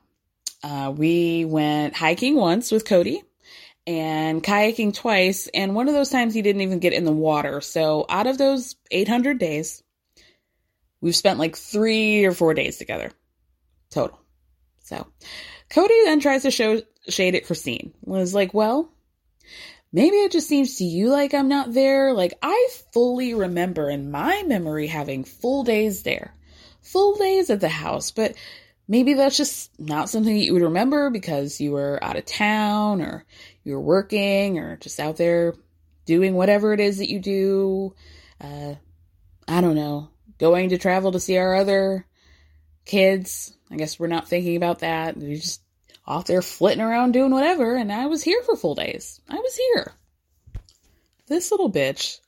[0.63, 3.23] Uh, we went hiking once with Kody
[3.87, 5.47] and kayaking twice.
[5.55, 7.61] And one of those times he didn't even get in the water.
[7.61, 9.81] So out of those 800 days,
[11.01, 13.11] we've spent like three or four days together
[13.89, 14.19] total.
[14.83, 15.07] So
[15.71, 17.91] Kody then tries to show shade at Christine.
[18.03, 18.91] Was like, well,
[19.91, 22.13] maybe it just seems to you like I'm not there.
[22.13, 26.33] Like I fully remember in my memory having full days there,
[26.81, 28.35] full days at the house, but
[28.87, 33.01] maybe that's just not something that you would remember because you were out of town
[33.01, 33.25] or
[33.63, 35.55] you were working or just out there
[36.05, 37.93] doing whatever it is that you do.
[38.41, 38.75] Uh,
[39.47, 42.05] I don't know, going to travel to see our other
[42.85, 43.55] kids.
[43.71, 45.17] I guess we're not thinking about that.
[45.17, 45.61] You're just
[46.09, 49.21] off there flitting around doing whatever, and I was here for full days.
[49.29, 49.93] I was here.
[51.27, 52.19] This little bitch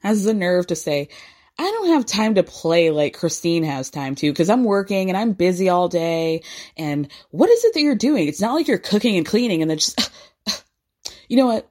[0.00, 1.10] has the nerve to say,
[1.58, 5.16] I don't have time to play like Christine has time to because I'm working and
[5.16, 6.42] I'm busy all day.
[6.76, 8.28] And what is it that you're doing?
[8.28, 10.10] It's not like you're cooking and cleaning and then just,
[11.28, 11.68] you know what?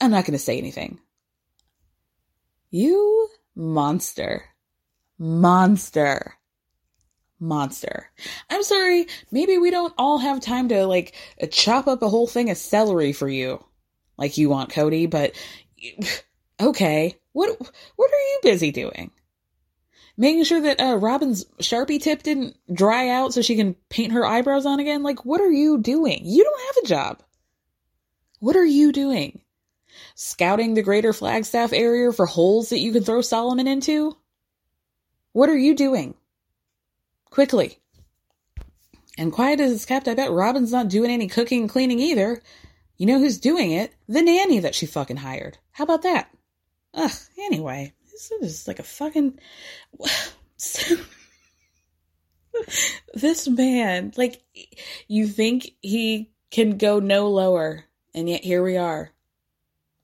[0.00, 1.00] I'm not going to say anything.
[2.70, 4.44] You monster.
[5.18, 6.34] Monster.
[7.40, 8.10] Monster.
[8.48, 9.06] I'm sorry.
[9.30, 11.14] Maybe we don't all have time to like
[11.50, 13.64] chop up a whole thing of celery for you
[14.18, 15.32] like you want, Kody, but
[16.60, 17.16] okay.
[17.32, 17.58] What,
[17.96, 19.10] what are you busy doing?
[20.20, 24.26] making sure that uh, Robyn's Sharpie tip didn't dry out so she can paint her
[24.26, 25.02] eyebrows on again.
[25.02, 26.20] Like, what are you doing?
[26.24, 27.22] You don't have a job.
[28.38, 29.40] What are you doing?
[30.14, 34.14] Scouting the greater Flagstaff area for holes that you can throw Solomon into?
[35.32, 36.14] What are you doing?
[37.30, 37.78] Quickly.
[39.16, 42.42] And quiet as it's kept, I bet Robyn's not doing any cooking and cleaning either.
[42.96, 43.94] You know who's doing it?
[44.08, 45.58] The nanny that she fucking hired.
[45.72, 46.30] How about that?
[46.94, 47.92] Ugh, anyway.
[48.10, 49.38] This is like a fucking.
[53.14, 54.42] this man, like,
[55.08, 59.12] you think he can go no lower, and yet here we are.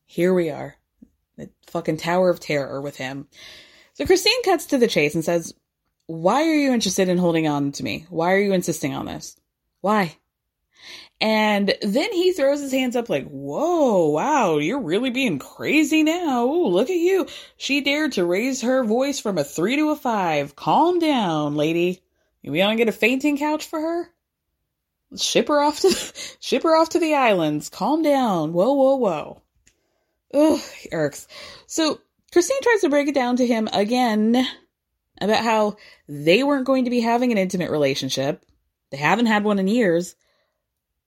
[0.07, 0.77] Here we are.
[1.37, 3.29] The fucking Tower of Terror with him.
[3.95, 5.53] So Christine cuts to the chase and says,
[6.07, 8.07] Why are you interested in holding on to me?
[8.09, 9.37] Why are you insisting on this?
[9.81, 10.17] Why?
[11.21, 16.45] And then he throws his hands up like, whoa, wow, you're really being crazy now.
[16.45, 17.27] Ooh, look at you.
[17.57, 20.55] She dared to raise her voice from a three to a five.
[20.55, 22.03] Calm down, lady.
[22.45, 24.11] We to get a fainting couch for her?
[25.17, 25.91] Ship her off to,
[26.41, 27.71] ship her off to the islands.
[27.71, 28.53] Calm down.
[28.53, 29.43] Whoa, whoa, whoa.
[30.35, 30.61] Ugh,
[30.93, 31.27] irks.
[31.67, 32.01] So
[32.33, 34.47] Christine tries to break it down to him again
[35.21, 35.77] about how
[36.09, 38.45] they weren't going to be having an intimate relationship.
[38.91, 40.15] They haven't had one in years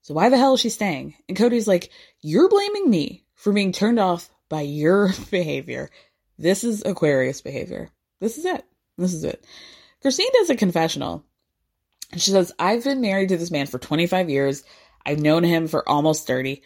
[0.01, 1.15] so why the hell is she staying?
[1.27, 1.91] And Kody's like,
[2.21, 5.89] You're blaming me for being turned off by your behavior.
[6.37, 7.89] This is Aquarius behavior.
[8.19, 8.65] This is it.
[8.97, 9.45] This is it.
[10.01, 11.23] Christine does a confessional.
[12.11, 14.63] And she says, I've been married to this man for 25 years.
[15.05, 16.63] I've known him for almost 30.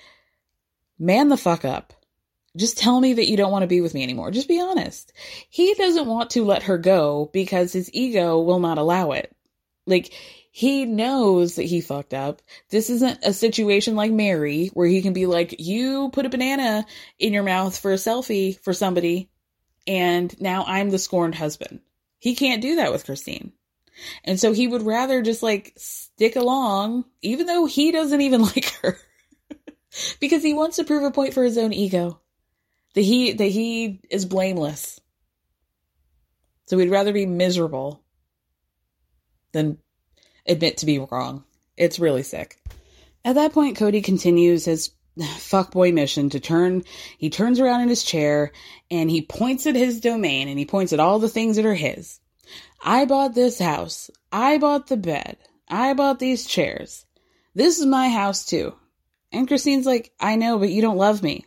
[0.98, 1.92] Man the fuck up.
[2.56, 4.30] Just tell me that you don't want to be with me anymore.
[4.32, 5.12] Just be honest.
[5.50, 9.36] He doesn't want to let her go because his ego will not allow it.
[9.88, 10.14] Like,
[10.52, 12.44] he knows that he fucked up.
[12.70, 16.86] This isn't a situation like Meri where he can be like, you put a banana
[17.18, 19.30] in your mouth for a selfie for somebody
[19.88, 21.80] and now I'm the scorned husband.
[22.20, 23.52] He can't do that with Christine.
[24.24, 28.72] And so he would rather just like stick along, even though he doesn't even like
[28.82, 28.98] her,
[30.20, 32.20] because he wants to prove a point for his own ego
[32.94, 35.00] that he that he is blameless.
[36.66, 38.02] So we'd rather be miserable
[39.52, 39.78] than
[40.46, 41.44] admit to be wrong.
[41.78, 42.58] It's really sick.
[43.26, 46.84] At that point, Kody continues his fuckboy mission to turn
[47.18, 48.52] he turns around in his chair
[48.90, 51.76] and he points at his domain and he points at all the things that are
[51.76, 52.20] his.
[52.84, 54.10] I bought this house.
[54.32, 55.38] I bought the bed.
[55.70, 57.06] I bought these chairs.
[57.56, 58.76] This is my house too.
[59.32, 61.46] And Christine's like, I know, but you don't love me.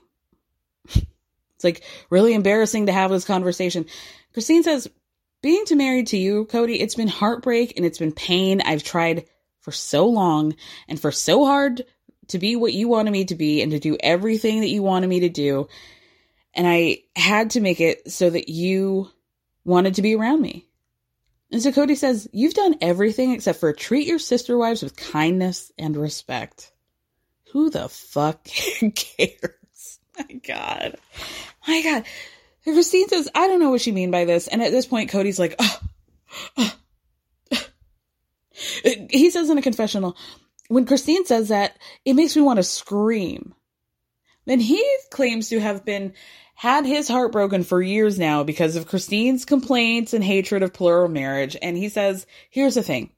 [1.67, 3.87] Like really embarrassing to have this conversation.
[4.33, 4.89] Christine says,
[5.43, 8.61] being to married to you, Kody, it's been heartbreak and it's been pain.
[8.63, 9.27] I've tried
[9.61, 10.55] for so long
[10.89, 11.85] and for so hard
[12.29, 15.09] to be what you wanted me to be and to do everything that you wanted
[15.09, 15.69] me to do.
[16.55, 19.11] And I had to make it so that you
[19.65, 20.67] wanted to be around me.
[21.53, 25.71] And so Kody says, You've done everything except for treat your sister wives with kindness
[25.79, 26.73] and respect.
[27.53, 28.45] Who the fuck
[28.95, 29.99] cares?
[30.19, 30.97] My God.
[31.67, 32.05] My God.
[32.65, 34.49] Christine says, I don't know what you mean by this.
[34.49, 35.81] And at this point, Kody's like, oh,
[36.59, 36.75] oh,
[37.53, 37.63] oh.
[39.11, 40.17] He says in a confessional,
[40.69, 43.55] when Christine says that, it makes me want to scream.
[44.47, 46.15] Then he claims to have been
[46.55, 51.09] had his heart broken for years now because of Christine's complaints and hatred of plural
[51.09, 51.57] marriage.
[51.61, 53.11] And he says, here's the thing.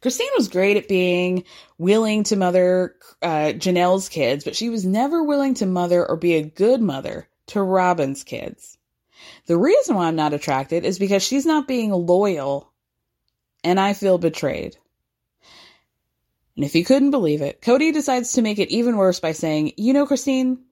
[0.00, 1.44] Christine was great at being
[1.78, 6.34] willing to mother uh, Janelle's kids, but she was never willing to mother or be
[6.34, 8.78] a good mother to Robyn's kids.
[9.46, 12.72] The reason why I'm not attracted is because she's not being loyal
[13.64, 14.76] and I feel betrayed.
[16.56, 19.72] And if you couldn't believe it, Kody decides to make it even worse by saying,
[19.76, 20.64] You know, Christine,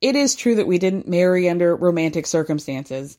[0.00, 3.18] it is true that we didn't marry under romantic circumstances.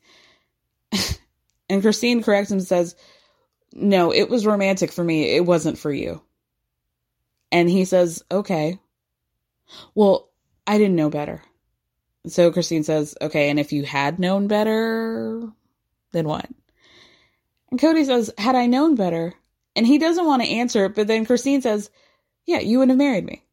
[1.69, 2.95] and Christine corrects him and says,
[3.73, 5.35] No, it was romantic for me.
[5.35, 6.21] It wasn't for you.
[7.51, 8.79] And he says, Okay.
[9.95, 10.29] Well,
[10.65, 11.41] I didn't know better.
[12.27, 15.49] So Christine says, okay, and if you had known better,
[16.11, 16.47] then what?
[17.71, 19.33] And Kody says, had I known better?
[19.75, 21.89] And he doesn't want to answer but then Christine says,
[22.45, 23.43] yeah, you wouldn't have married me.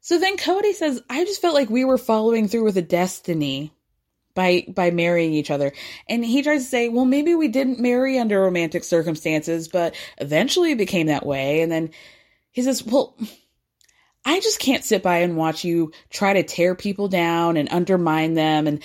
[0.00, 3.72] So then Kody says, I just felt like we were following through with a destiny
[4.38, 5.72] by by marrying each other.
[6.08, 10.70] And he tries to say, well, maybe we didn't marry under romantic circumstances, but eventually
[10.70, 11.60] it became that way.
[11.60, 11.90] And then
[12.52, 13.18] he says, well,
[14.24, 18.34] I just can't sit by and watch you try to tear people down and undermine
[18.34, 18.68] them.
[18.68, 18.80] And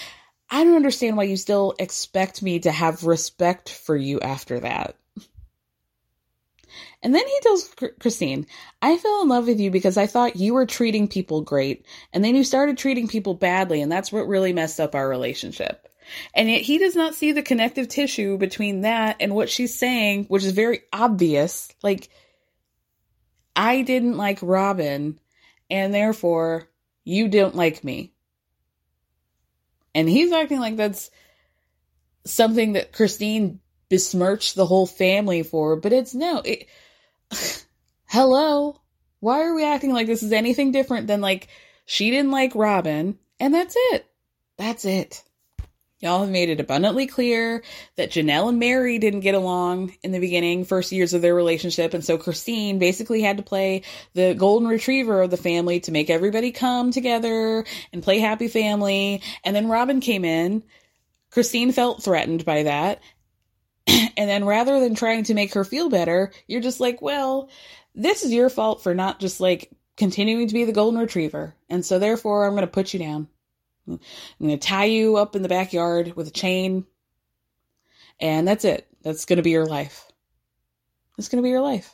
[0.50, 4.96] I don't understand why you still expect me to have respect for you after that.
[7.04, 8.48] And then he tells Christine,
[8.82, 11.86] I fell in love with you because I thought you were treating people great.
[12.14, 13.82] And then you started treating people badly.
[13.82, 15.90] And that's what really messed up our relationship.
[16.34, 20.26] And yet he does not see the connective tissue between that and what she's saying,
[20.26, 21.70] which is very obvious.
[21.84, 22.10] Like,
[23.54, 25.20] I didn't like Robyn
[25.70, 26.70] and therefore
[27.04, 28.14] you don't like me.
[29.94, 31.12] And he's acting like that's
[32.26, 36.40] something that Christine besmirched the whole family for, but it's no.
[36.40, 36.68] It,
[38.06, 38.80] hello?
[39.20, 41.48] Why are we acting like this is anything different than like
[41.86, 44.06] she didn't like Robyn and that's it?
[44.58, 45.24] That's it.
[46.04, 47.64] Y'all have made it abundantly clear
[47.96, 51.94] that Janelle and Meri didn't get along in the beginning, first years of their relationship.
[51.94, 56.10] And so Christine basically had to play the golden retriever of the family to make
[56.10, 57.64] everybody come together
[57.94, 59.22] and play happy family.
[59.46, 60.64] And then Robyn came in.
[61.32, 63.02] Christine felt threatened by that.
[64.18, 67.50] And then rather than trying to make her feel better, you're just like, well,
[67.96, 71.56] this is your fault for not just like continuing to be the golden retriever.
[71.70, 73.28] And so therefore, I'm going to put you down.
[73.88, 74.00] I'm
[74.40, 76.86] going to tie you up in the backyard with a chain.
[78.20, 78.88] And that's it.
[79.02, 80.06] That's going to be your life.
[81.18, 81.94] That's going to be your life.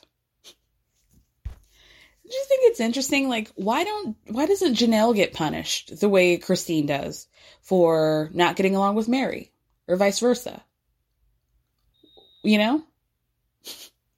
[1.44, 3.28] Do you think it's interesting?
[3.28, 7.28] Like, why don't, why doesn't Janelle get punished the way Christine does
[7.62, 9.52] for not getting along with Meri
[9.88, 10.64] or vice versa?
[12.44, 12.84] You know?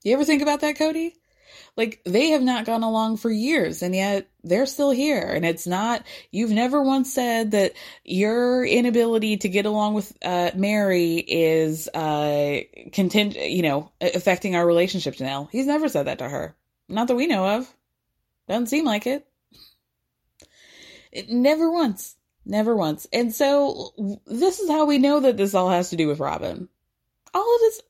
[0.03, 1.13] You ever think about that, Kody?
[1.77, 5.21] Like they have not gone along for years and yet they're still here.
[5.21, 10.51] And it's not, you've never once said that your inability to get along with uh,
[10.53, 12.59] Meri is uh,
[12.91, 15.49] content, you know, affecting our relationship Janelle.
[15.51, 16.55] He's never said that to her.
[16.89, 17.73] Not that we know of.
[18.47, 19.25] Doesn't seem like it.
[21.11, 21.29] it.
[21.29, 22.17] Never once.
[22.45, 23.07] Never once.
[23.13, 26.67] And so this is how we know that this all has to do with Robyn.
[27.33, 27.81] All of this.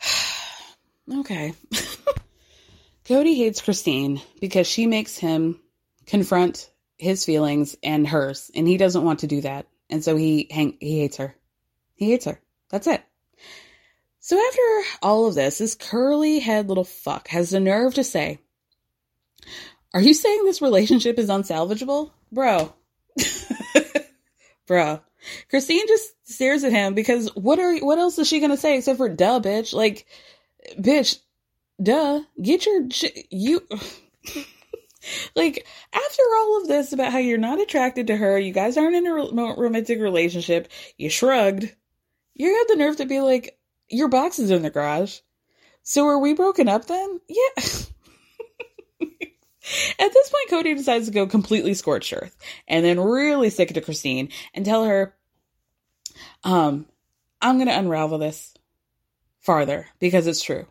[1.20, 1.54] okay.
[3.04, 5.60] Kody hates Christine because she makes him
[6.06, 9.66] confront his feelings and hers, and he doesn't want to do that.
[9.88, 11.34] And so he hang, he hates her.
[11.94, 12.40] He hates her.
[12.70, 13.02] That's it.
[14.20, 18.38] So after all of this, this curly head little fuck has the nerve to say,
[19.92, 22.12] Are you saying this relationship is unsalvageable?
[22.30, 22.72] Bro.
[24.66, 25.00] Bro.
[25.48, 28.98] Christine just stares at him because what are what else is she gonna say except
[28.98, 29.74] for duh bitch?
[29.74, 30.06] Like
[30.78, 31.18] bitch,
[31.82, 32.88] duh, get your
[33.30, 33.60] you
[35.34, 38.96] like after all of this about how you're not attracted to her, you guys aren't
[38.96, 41.74] in a romantic relationship, you shrugged.
[42.34, 43.58] You had the nerve to be like,
[43.88, 45.18] your box is in the garage.
[45.82, 47.20] So are we broken up then?
[47.28, 47.64] Yeah.
[49.98, 52.36] At this point, Kody decides to go completely scorched earth
[52.68, 55.14] and then really stick it to Christine and tell her,
[56.44, 56.86] um,
[57.40, 58.54] I'm going to unravel this
[59.40, 60.66] farther because it's true.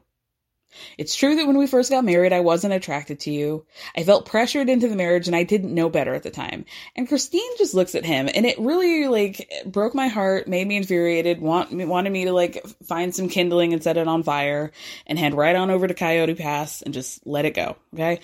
[0.98, 3.66] It's true that when we first got married, I wasn't attracted to you.
[3.96, 6.66] I felt pressured into the marriage and I didn't know better at the time.
[6.96, 10.78] And Christine just looks at him and it really like broke my heart, made me
[10.78, 14.72] infuriated, want, wanted me to like find some kindling and set it on fire
[15.08, 17.76] and head right on over to Coyote Pass and just let it go.
[17.94, 18.20] Okay.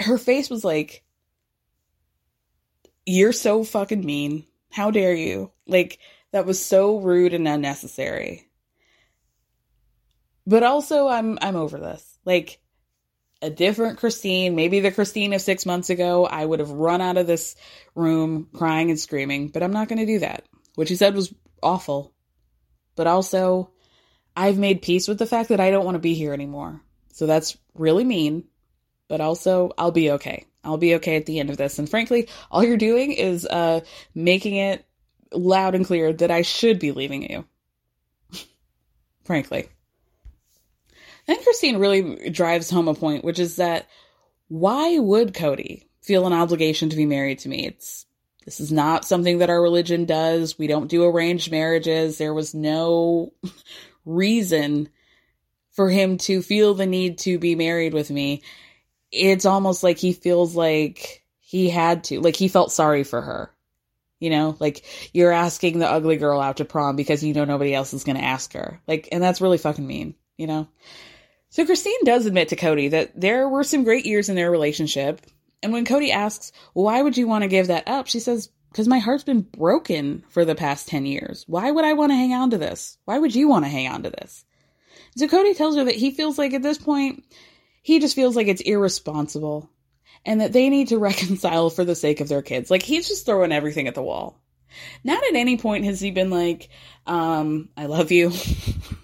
[0.00, 1.04] Her face was like,
[3.06, 4.46] you're so fucking mean.
[4.70, 5.52] How dare you?
[5.66, 5.98] Like,
[6.32, 8.48] that was so rude and unnecessary.
[10.46, 12.18] But also I'm I'm over this.
[12.24, 12.60] Like
[13.40, 17.16] a different Christine, maybe the Christine of 6 months ago, I would have run out
[17.16, 17.56] of this
[17.94, 20.44] room crying and screaming, but I'm not going to do that.
[20.74, 21.32] What she said was
[21.62, 22.12] awful.
[22.96, 23.70] But also
[24.36, 26.80] I've made peace with the fact that I don't want to be here anymore.
[27.12, 28.44] So that's really mean,
[29.08, 30.46] but also I'll be okay.
[30.62, 31.78] I'll be okay at the end of this.
[31.78, 33.80] And frankly, all you're doing is uh
[34.14, 34.84] making it
[35.32, 37.44] loud and clear that I should be leaving you.
[39.24, 39.68] frankly.
[41.26, 43.88] Then Christine really drives home a point, which is that
[44.48, 47.66] why would Kody feel an obligation to be married to me?
[47.66, 48.04] It's
[48.44, 50.58] this is not something that our religion does.
[50.58, 52.18] We don't do arranged marriages.
[52.18, 53.32] There was no
[54.04, 54.90] reason
[55.72, 58.42] for him to feel the need to be married with me.
[59.14, 63.50] It's almost like he feels like he had to, like he felt sorry for her.
[64.20, 67.74] You know, like you're asking the ugly girl out to prom because you know nobody
[67.74, 68.80] else is going to ask her.
[68.88, 70.68] Like, and that's really fucking mean, you know?
[71.50, 75.20] So Christine does admit to Kody that there were some great years in their relationship.
[75.62, 78.06] And when Kody asks, why would you want to give that up?
[78.06, 81.44] She says, because my heart's been broken for the past 10 years.
[81.46, 82.98] Why would I want to hang on to this?
[83.04, 84.44] Why would you want to hang on to this?
[85.16, 87.24] So Kody tells her that he feels like at this point,
[87.84, 89.68] he just feels like it's irresponsible
[90.24, 92.70] and that they need to reconcile for the sake of their kids.
[92.70, 94.40] Like he's just throwing everything at the wall.
[95.04, 96.70] Not at any point has he been like,
[97.06, 98.32] um, I love you.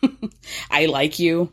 [0.70, 1.53] I like you.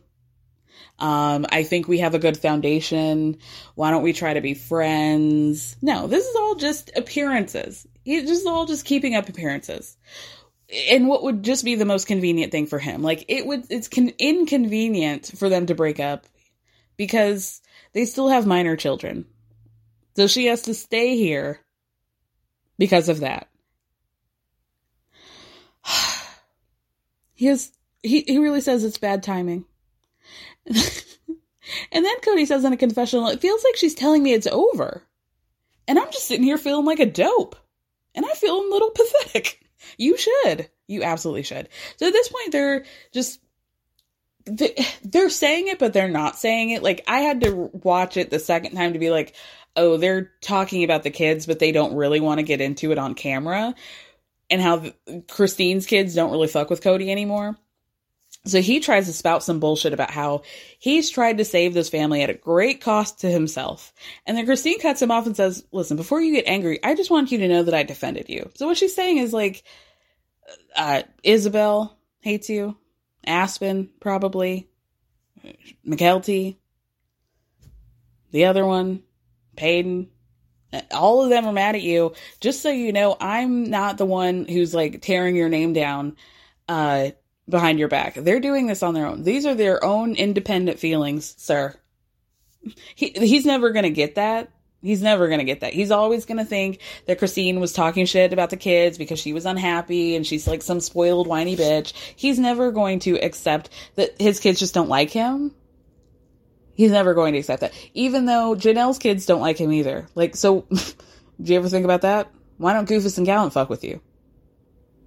[0.99, 3.37] Um, I think we have a good foundation.
[3.75, 5.75] Why don't we try to be friends?
[5.81, 7.85] No, this is all just appearances.
[8.05, 9.97] It's just all just keeping up appearances.
[10.89, 13.03] And what would just be the most convenient thing for him?
[13.03, 16.25] Like it would, it's con- inconvenient for them to break up
[16.97, 17.61] because
[17.93, 19.25] they still have minor children.
[20.15, 21.59] So she has to stay here
[22.77, 23.47] because of that.
[27.33, 27.71] he is,
[28.03, 29.65] he, he really says it's bad timing.
[30.65, 30.75] and
[31.91, 35.03] then Kody says in a confessional, it feels like she's telling me it's over.
[35.87, 37.55] And I'm just sitting here feeling like a dope.
[38.13, 39.61] And I feel a little pathetic.
[39.97, 40.69] You should.
[40.87, 41.69] You absolutely should.
[41.97, 43.39] So at this point, they're just.
[45.03, 46.83] They're saying it, but they're not saying it.
[46.83, 49.35] Like, I had to watch it the second time to be like,
[49.75, 52.97] oh, they're talking about the kids, but they don't really want to get into it
[52.97, 53.75] on camera.
[54.49, 54.85] And how
[55.27, 57.57] Christine's kids don't really fuck with Kody anymore.
[58.45, 60.43] So he tries to spout some bullshit about how
[60.79, 63.93] he's tried to save this family at a great cost to himself.
[64.25, 67.11] And then Christine cuts him off and says, Listen, before you get angry, I just
[67.11, 68.49] want you to know that I defended you.
[68.55, 69.63] So what she's saying is like,
[70.75, 71.91] uh, Ysabel
[72.21, 72.77] hates you.
[73.27, 74.69] Aspyn, probably.
[75.85, 76.57] Mykelti.
[78.31, 79.03] The other one.
[79.55, 80.07] Paedon.
[80.91, 82.13] All of them are mad at you.
[82.39, 86.15] Just so you know, I'm not the one who's like tearing your name down.
[86.67, 87.11] Uh,
[87.49, 88.15] behind your back.
[88.15, 89.23] They're doing this on their own.
[89.23, 91.75] These are their own independent feelings, sir.
[92.95, 94.51] He he's never going to get that.
[94.81, 95.73] He's never going to get that.
[95.73, 99.33] He's always going to think that Christine was talking shit about the kids because she
[99.33, 101.93] was unhappy and she's like some spoiled whiny bitch.
[102.15, 105.53] He's never going to accept that his kids just don't like him.
[106.75, 107.73] He's never going to accept that.
[107.95, 110.07] Even though Janelle's kids don't like him either.
[110.13, 112.31] Like, so, do you ever think about that?
[112.57, 113.99] Why don't Goofus and Gallant fuck with you?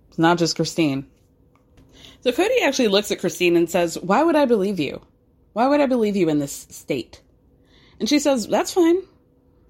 [0.09, 1.07] It's not just Christine.
[2.23, 5.01] So Kody actually looks at Christine and says, Why would I believe you?
[5.53, 7.23] Why would I believe you in this state?
[8.01, 9.03] And she says, That's fine.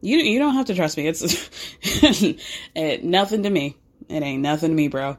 [0.00, 1.06] You you don't have to trust me.
[1.06, 1.50] It's
[2.74, 3.76] it, nothing to me.
[4.08, 5.16] It ain't nothing to me, bro.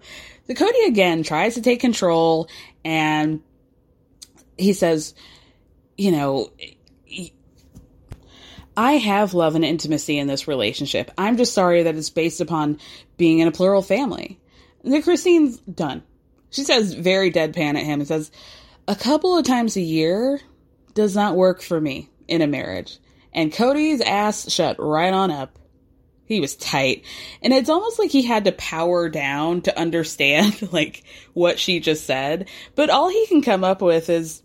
[0.48, 2.50] So Kody again tries to take control
[2.84, 3.42] and
[4.58, 5.14] he says,
[5.98, 6.52] you know,
[8.76, 11.12] I have love and intimacy in this relationship.
[11.18, 12.80] I'm just sorry that it's based upon
[13.18, 14.40] being in a plural family.
[14.84, 16.04] And Christine's done.
[16.50, 18.32] She says very deadpan at him and says,
[18.88, 20.40] a couple of times a year
[20.94, 22.98] does not work for me in a marriage.
[23.34, 25.58] And Kody's ass shut right on up.
[26.26, 27.04] He was tight.
[27.42, 31.04] And it's almost like he had to power down to understand like
[31.34, 32.50] what she just said.
[32.76, 34.42] But all he can come up with is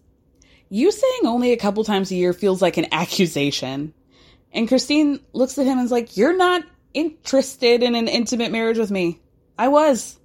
[0.69, 3.95] you saying only a couple times a year feels like an accusation.
[4.53, 6.65] And Christine looks at him and is like, You're not
[6.95, 9.21] interested in an intimate marriage with me.
[9.59, 10.19] I was.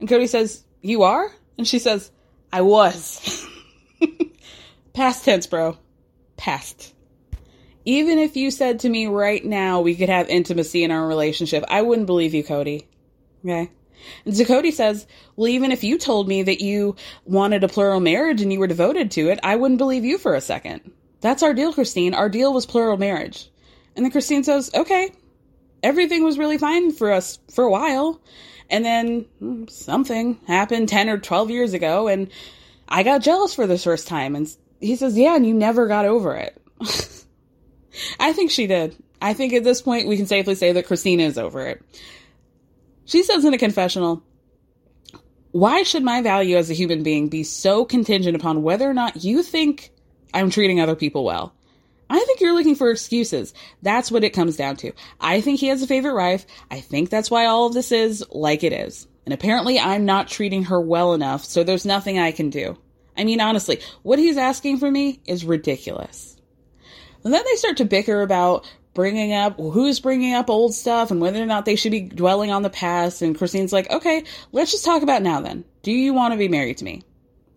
[0.00, 1.30] And Kody says, You are?
[1.58, 2.10] And she says,
[2.52, 3.46] I was.
[4.94, 5.76] Past tense, bro.
[6.36, 6.94] Past.
[7.88, 11.64] Even if you said to me right now we could have intimacy in our relationship,
[11.68, 12.84] I wouldn't believe you, Kody.
[13.42, 13.70] Okay?
[14.26, 18.00] And so Kody says, Well, even if you told me that you wanted a plural
[18.00, 20.92] marriage and you were devoted to it, I wouldn't believe you for a second.
[21.22, 22.12] That's our deal, Christine.
[22.12, 23.50] Our deal was plural marriage.
[23.96, 25.10] And then Christine says, Okay,
[25.82, 28.20] everything was really fine for us for a while.
[28.68, 32.28] And then hmm, something happened 10 or 12 years ago, and
[32.86, 34.36] I got jealous for the first time.
[34.36, 34.46] And
[34.78, 36.60] he says, Yeah, and you never got over it.
[38.18, 38.96] I think she did.
[39.20, 41.82] I think at this point we can safely say that Christina is over it.
[43.04, 44.22] She says in a confessional,
[45.50, 49.24] Why should my value as a human being be so contingent upon whether or not
[49.24, 49.90] you think
[50.34, 51.54] I'm treating other people well?
[52.10, 53.52] I think you're looking for excuses.
[53.82, 54.92] That's what it comes down to.
[55.20, 56.46] I think he has a favorite wife.
[56.70, 59.06] I think that's why all of this is like it is.
[59.26, 62.78] And apparently I'm not treating her well enough, so there's nothing I can do.
[63.14, 66.37] I mean, honestly, what he's asking for me is ridiculous.
[67.28, 71.20] And then they start to bicker about bringing up who's bringing up old stuff and
[71.20, 73.20] whether or not they should be dwelling on the past.
[73.20, 75.66] And Christine's like, okay, let's just talk about now then.
[75.82, 77.02] Do you want to be married to me?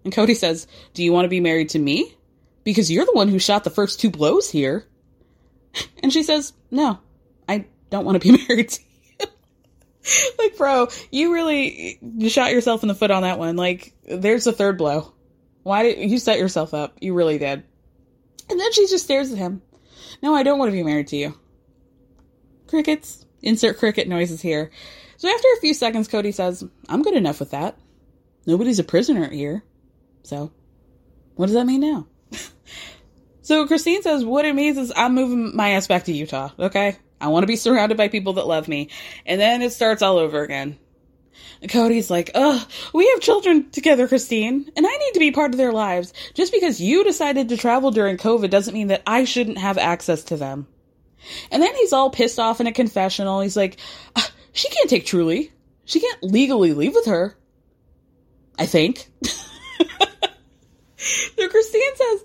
[0.04, 2.14] And Kody says, do you want to be married to me?
[2.66, 4.86] Because you're the one who shot the first two blows here.
[6.04, 7.00] And she says, no,
[7.48, 9.28] I don't want to be married to you.
[10.38, 11.98] like, bro, you really
[12.28, 13.56] shot yourself in the foot on that one.
[13.56, 15.14] Like, there's a third blow.
[15.64, 16.98] Why did you set yourself up?
[17.00, 17.64] You really did.
[18.52, 19.62] And then she just stares at him.
[20.22, 21.40] No, I don't want to be married to you.
[22.68, 23.26] Crickets.
[23.42, 24.70] Insert cricket noises here.
[25.18, 27.78] So after a few seconds, Kody says, I'm good enough with that.
[28.46, 29.64] Nobody's a prisoner here.
[30.24, 30.52] So,
[31.36, 32.08] what does that mean now?
[33.42, 36.98] so Christine says, what it means is I'm moving my ass back to Utah, okay?
[37.20, 38.90] I want to be surrounded by people that love me.
[39.26, 40.78] And then it starts all over again.
[41.64, 45.58] Kody's like, ugh, we have children together, Christine, and I need to be part of
[45.58, 46.14] their lives.
[46.34, 50.24] Just because you decided to travel during COVID doesn't mean that I shouldn't have access
[50.26, 50.68] to them.
[51.52, 53.42] And then he's all pissed off in a confessional.
[53.42, 53.78] He's like,
[54.16, 54.22] uh,
[54.54, 55.52] she can't take Truely.
[55.86, 57.38] She can't legally leave with her.
[58.58, 59.08] I think.
[59.24, 59.36] so
[61.50, 62.24] Christine says,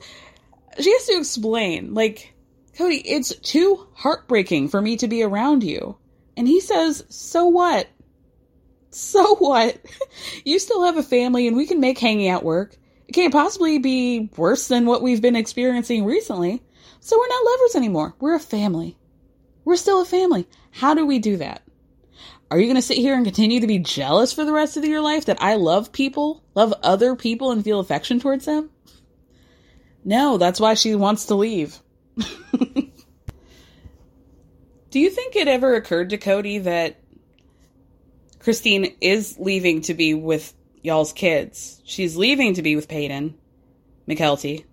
[0.80, 2.34] she has to explain, like,
[2.76, 5.96] Kody, it's too heartbreaking for me to be around you.
[6.36, 7.88] And he says, so what?
[9.06, 9.78] So what?
[10.44, 12.76] You still have a family and we can make hanging out work.
[13.06, 16.62] It can't possibly be worse than what we've been experiencing recently.
[17.00, 18.14] So we're not lovers anymore.
[18.20, 18.96] We're a family.
[19.66, 20.48] We're still a family.
[20.70, 21.62] How do we do that?
[22.50, 24.84] Are you going to sit here and continue to be jealous for the rest of
[24.84, 28.70] your life that I love people, love other people, and feel affection towards them?
[30.04, 31.78] No, that's why she wants to leave.
[32.16, 32.90] do
[35.00, 36.96] you think it ever occurred to Kody that
[38.46, 41.82] Christine is leaving to be with y'all's kids.
[41.84, 43.34] She's leaving to be with Paedon,
[44.06, 44.64] Mykelti,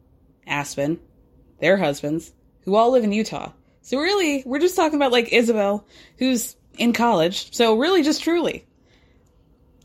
[0.48, 1.00] Aspyn,
[1.60, 2.32] their husbands,
[2.66, 3.52] who all live in Utah.
[3.82, 5.86] So really, we're just talking about like Ysabel,
[6.20, 7.52] who's in college.
[7.52, 8.64] So really, just Truely.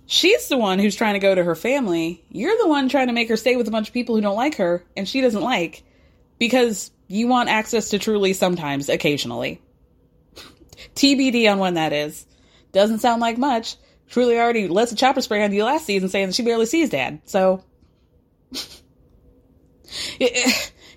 [0.05, 2.22] She's the one who's trying to go to her family.
[2.28, 4.36] You're the one trying to make her stay with a bunch of people who don't
[4.36, 5.82] like her and she doesn't like
[6.39, 9.62] because you want access to Truely sometimes, occasionally.
[10.95, 12.26] TBD on when that is.
[12.72, 13.76] Doesn't sound like much.
[14.08, 17.20] Truely already lets a chopper spray on you last season saying she barely sees dad.
[17.24, 17.62] So.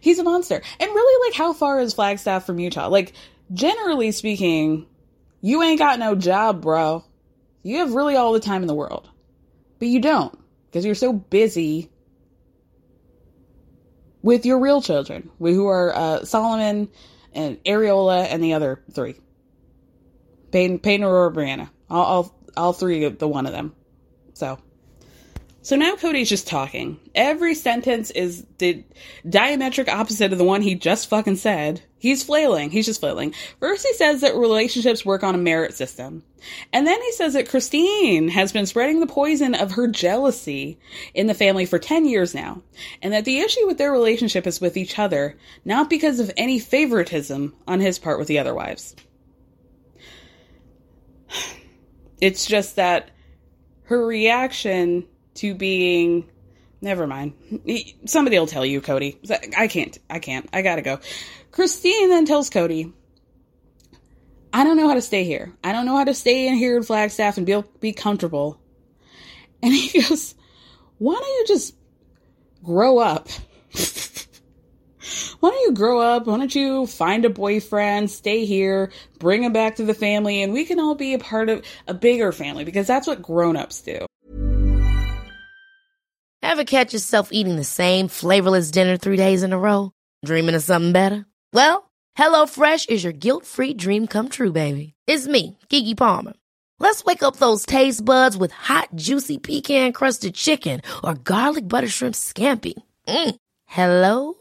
[0.02, 0.62] he's a monster.
[0.80, 2.88] And really, like, how far is Flagstaff from Utah?
[2.88, 3.14] Like,
[3.54, 4.88] generally speaking,
[5.42, 7.04] you ain't got no job, bro.
[7.64, 9.10] You have really all the time in the world.
[9.80, 11.90] But you don't, because you're so busy
[14.22, 16.90] with your real children, who are uh, Solomon
[17.34, 19.16] and Ariella and the other three.
[20.52, 21.70] Peyton, Peyton or Breanna.
[21.90, 23.74] All, all, all three, the one of them.
[24.34, 24.60] So.
[25.64, 27.00] So now Kody's just talking.
[27.14, 28.84] Every sentence is the
[29.28, 31.84] diametric opposite of the one he just fucking said.
[32.00, 32.72] He's flailing.
[32.72, 33.36] He's just flailing.
[33.60, 36.24] First, he says that relationships work on a merit system.
[36.74, 40.80] And then he says that Christine has been spreading the poison of her jealousy
[41.14, 42.64] in the family for 10 years now.
[43.04, 46.58] And that the issue with their relationship is with each other, not because of any
[46.58, 48.96] favoritism on his part with the other wives.
[52.22, 53.12] It's just that
[53.84, 55.06] her reaction
[55.36, 56.30] to being
[56.82, 57.34] never mind.
[58.06, 59.18] Somebody will tell you, Kody.
[59.58, 59.98] I can't.
[60.10, 60.48] I can't.
[60.54, 61.00] I gotta go.
[61.52, 62.94] Christine then tells Kody,
[64.54, 65.54] I don't know how to stay here.
[65.64, 68.60] I don't know how to stay in here in Flagstaff and be, be comfortable.
[69.62, 70.36] And he goes,
[70.98, 71.76] Why don't you just
[72.64, 73.30] grow up?
[75.42, 76.28] Why don't you grow up?
[76.28, 80.54] Why don't you find a boyfriend, stay here, bring him back to the family, and
[80.54, 83.82] we can all be a part of a bigger family because that's what grown ups
[83.82, 84.06] do.
[86.44, 89.92] Ever catch yourself eating the same flavorless dinner three days in a row?
[90.24, 91.26] Dreaming of something better?
[91.54, 94.94] Well, HelloFresh is your guilt free dream come true, baby.
[95.08, 96.34] It's me, Keke Palmer.
[96.78, 101.88] Let's wake up those taste buds with hot, juicy pecan crusted chicken or garlic butter
[101.88, 102.74] shrimp scampi.
[103.08, 103.36] Mm.
[103.66, 104.41] Hello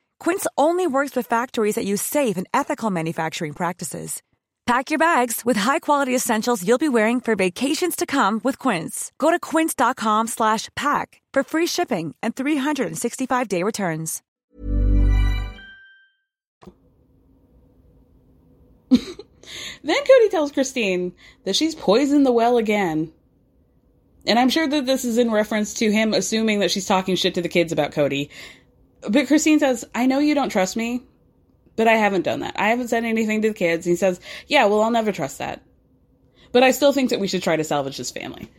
[0.21, 4.21] Quince only works with factories that use safe and ethical manufacturing practices.
[4.67, 9.11] Pack your bags with high-quality essentials you'll be wearing for vacations to come with Quince.
[9.17, 14.21] Go to quince.com/pack for free shipping and 365-day returns.
[18.91, 21.13] then Kody tells Christine
[21.45, 23.11] that she's poisoned the well again.
[24.27, 27.33] And I'm sure that this is in reference to him assuming that she's talking shit
[27.33, 28.29] to the kids about Kody.
[29.07, 31.03] But Christine says, I know you don't trust me,
[31.75, 32.55] but I haven't done that.
[32.57, 33.85] I haven't said anything to the kids.
[33.85, 35.61] And he says, Yeah, well, I'll never trust that.
[36.51, 38.49] But I still think that we should try to salvage this family.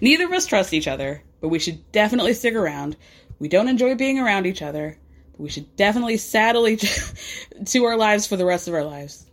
[0.00, 2.96] Neither of us trust each other, but we should definitely stick around.
[3.38, 4.96] We don't enjoy being around each other,
[5.32, 6.82] but we should definitely saddle each
[7.66, 9.26] to our lives for the rest of our lives.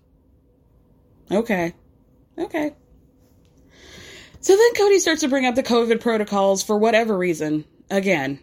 [1.32, 1.74] Okay.
[2.38, 2.76] Okay.
[4.42, 7.66] So then Kody starts to bring up the COVID protocols for whatever reason.
[7.92, 8.40] Again,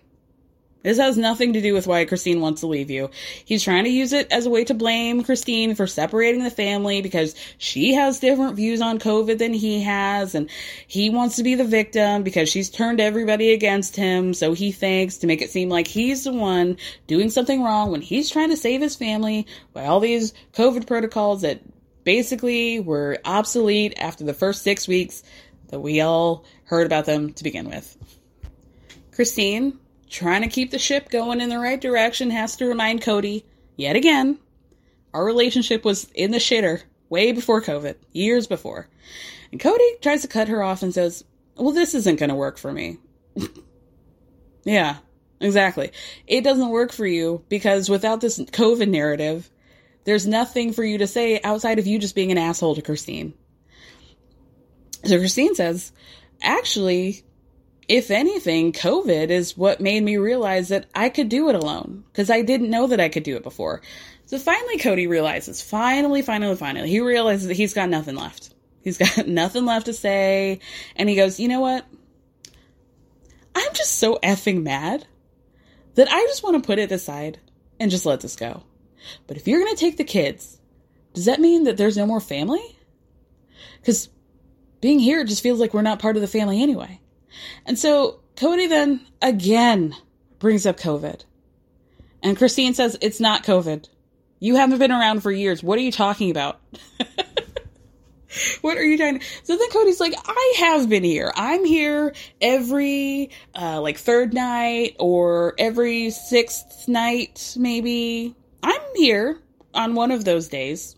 [0.86, 3.10] this has nothing to do with why Christine wants to leave you.
[3.44, 7.02] He's trying to use it as a way to blame Christine for separating the family
[7.02, 10.48] because she has different views on COVID than he has, and
[10.86, 14.32] he wants to be the victim because she's turned everybody against him.
[14.32, 16.76] So he thinks to make it seem like he's the one
[17.08, 21.42] doing something wrong when he's trying to save his family by all these COVID protocols
[21.42, 21.62] that
[22.04, 25.24] basically were obsolete after the first six weeks
[25.70, 27.96] that we all heard about them to begin with.
[29.10, 33.44] Christine, trying to keep the ship going in the right direction, has to remind Kody,
[33.76, 34.38] yet again,
[35.12, 38.88] our relationship was in the shitter way before COVID, years before.
[39.52, 41.24] And Kody tries to cut her off and says,
[41.56, 42.98] Well, this isn't going to work for me.
[44.64, 44.96] yeah,
[45.40, 45.92] exactly.
[46.26, 49.50] It doesn't work for you because without this COVID narrative,
[50.04, 53.34] there's nothing for you to say outside of you just being an asshole to Christine.
[55.04, 55.92] So Christine says,
[56.42, 57.22] Actually,
[57.88, 62.30] if anything, COVID is what made me realize that I could do it alone because
[62.30, 63.80] I didn't know that I could do it before.
[64.26, 68.52] So finally, Kody realizes, finally, finally, finally, he realizes that he's got nothing left.
[68.82, 70.60] He's got nothing left to say.
[70.96, 71.86] And he goes, you know what?
[73.54, 75.06] I'm just so effing mad
[75.94, 77.38] that I just want to put it aside
[77.78, 78.64] and just let this go.
[79.26, 80.58] But if you're going to take the kids,
[81.14, 82.76] does that mean that there's no more family?
[83.80, 84.08] Because
[84.80, 87.00] being here just feels like we're not part of the family anyway.
[87.64, 89.94] And so Kody then again
[90.38, 91.24] brings up COVID.
[92.22, 93.88] And Christine says, It's not COVID.
[94.38, 95.62] You haven't been around for years.
[95.62, 96.60] What are you talking about?
[98.60, 99.22] what are you talking?
[99.44, 101.32] So then Kody's like, I have been here.
[101.34, 108.34] I'm here every uh, like third night or every sixth night, maybe.
[108.62, 109.38] I'm here
[109.74, 110.95] on one of those days.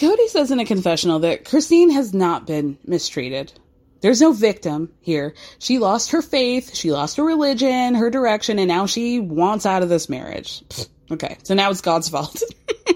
[0.00, 3.52] Kody says in a confessional that Christine has not been mistreated.
[4.00, 5.34] there's no victim here.
[5.58, 9.82] She lost her faith, she lost her religion, her direction, and now she wants out
[9.82, 10.62] of this marriage.
[11.10, 12.42] Okay, so now it's God's fault.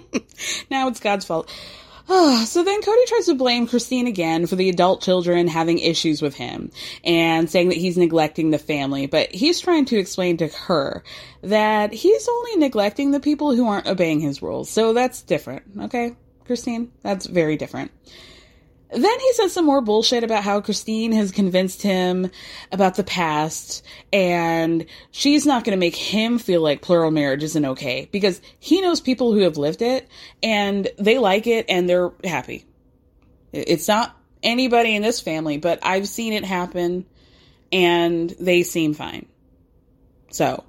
[0.70, 1.52] now it's God's fault.
[2.08, 6.22] Oh, so then Kody tries to blame Christine again for the adult children having issues
[6.22, 6.70] with him
[7.04, 11.04] and saying that he's neglecting the family, but he's trying to explain to her
[11.42, 14.70] that he's only neglecting the people who aren't obeying his rules.
[14.70, 16.16] So that's different, okay?
[16.46, 17.90] Christine, that's very different.
[18.90, 22.30] Then he says some more bullshit about how Christine has convinced him
[22.70, 23.82] about the past
[24.12, 28.80] and she's not going to make him feel like plural marriage isn't okay because he
[28.80, 30.08] knows people who have lived it
[30.44, 32.66] and they like it and they're happy.
[33.52, 37.04] It's not anybody in this family, but I've seen it happen
[37.72, 39.26] and they seem fine.
[40.30, 40.62] So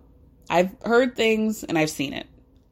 [0.49, 2.25] I've heard things and I've seen it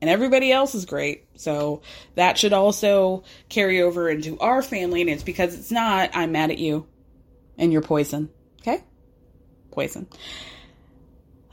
[0.04, 1.24] and everybody else is great.
[1.36, 1.82] So
[2.16, 5.00] that should also carry over into our family.
[5.00, 6.86] And it's because it's not, I'm mad at you
[7.58, 8.30] and you're poison.
[8.60, 8.84] Okay?
[9.72, 10.06] Poison.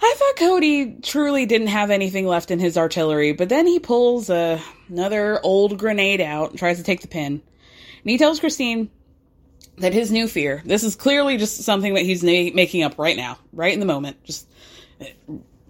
[0.02, 4.30] I thought Kody truly didn't have anything left in his artillery, but then he pulls
[4.30, 7.34] a, another old grenade out and tries to take the pin.
[7.34, 8.90] And he tells Christine
[9.78, 13.16] that his new fear, this is clearly just something that he's na- making up right
[13.16, 14.48] now, right in the moment, just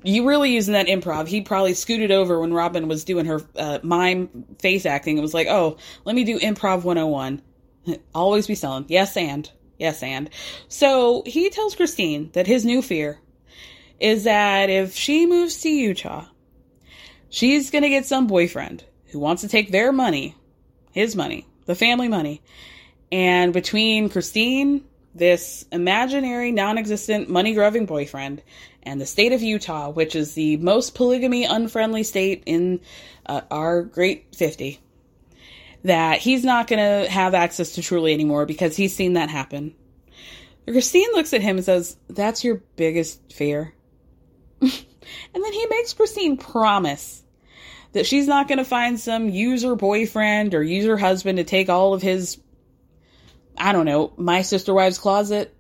[0.03, 1.27] you really using that improv.
[1.27, 4.29] He probably scooted over when Robyn was doing her uh, mime
[4.59, 5.19] face acting.
[5.19, 7.43] It was like, oh, let me do improv 101.
[8.15, 8.87] Always be selling.
[8.89, 9.51] Yes, and.
[9.79, 10.31] Yes, and.
[10.69, 13.19] So he tells Christine that his new fear
[13.99, 16.27] is that if she moves to Utah,
[17.29, 20.37] she's going to get some boyfriend who wants to take their money,
[20.93, 22.43] his money, the family money.
[23.13, 24.85] And between Christine,
[25.15, 28.43] this imaginary, non existent, money grubbing boyfriend,
[28.83, 32.81] and the state of Utah, which is the most polygamy unfriendly state in
[33.27, 34.81] uh, our great 50,
[35.85, 39.75] that he's not going to have access to Truely anymore because he's seen that happen.
[40.67, 43.75] Christine looks at him and says, That's your biggest fear.
[44.61, 44.71] and
[45.35, 47.23] then he makes Christine promise
[47.93, 51.93] that she's not going to find some user boyfriend or user husband to take all
[51.93, 52.39] of his,
[53.61, 55.55] I don't know, my sister wife's closet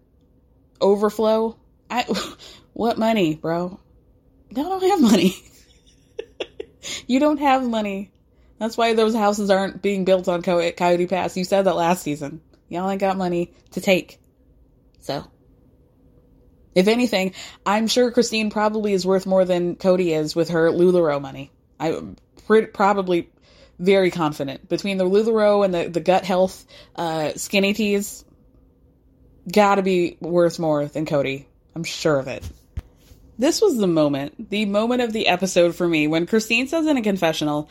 [0.80, 1.56] overflow.
[1.90, 2.04] I
[2.72, 3.78] what money, bro?
[4.50, 5.36] I don't have money.
[7.06, 8.10] you don't have money.
[8.58, 11.36] That's why those houses aren't being built on Coyote Pass.
[11.36, 12.40] You said that last season.
[12.68, 14.18] Y'all ain't got money to take.
[15.00, 15.24] So,
[16.74, 17.34] if anything,
[17.64, 21.50] I'm sure Christine probably is worth more than Kody is with her LuLaRoe money.
[21.78, 22.16] I'm
[22.72, 23.30] probably
[23.80, 28.24] very confident between the LuLaRoe and the, the gut health uh, skinny teas.
[29.50, 31.46] Gotta be worth more than Kody.
[31.74, 32.44] I'm sure of it.
[33.38, 36.98] This was the moment, the moment of the episode for me when Christine says in
[36.98, 37.70] a confessional,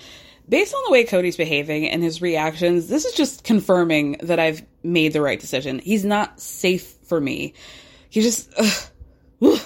[0.49, 4.63] based on the way Kody's behaving and his reactions, this is just confirming that I've
[4.81, 5.77] made the right decision.
[5.77, 7.53] He's not safe for me.
[8.09, 8.89] He just, ugh,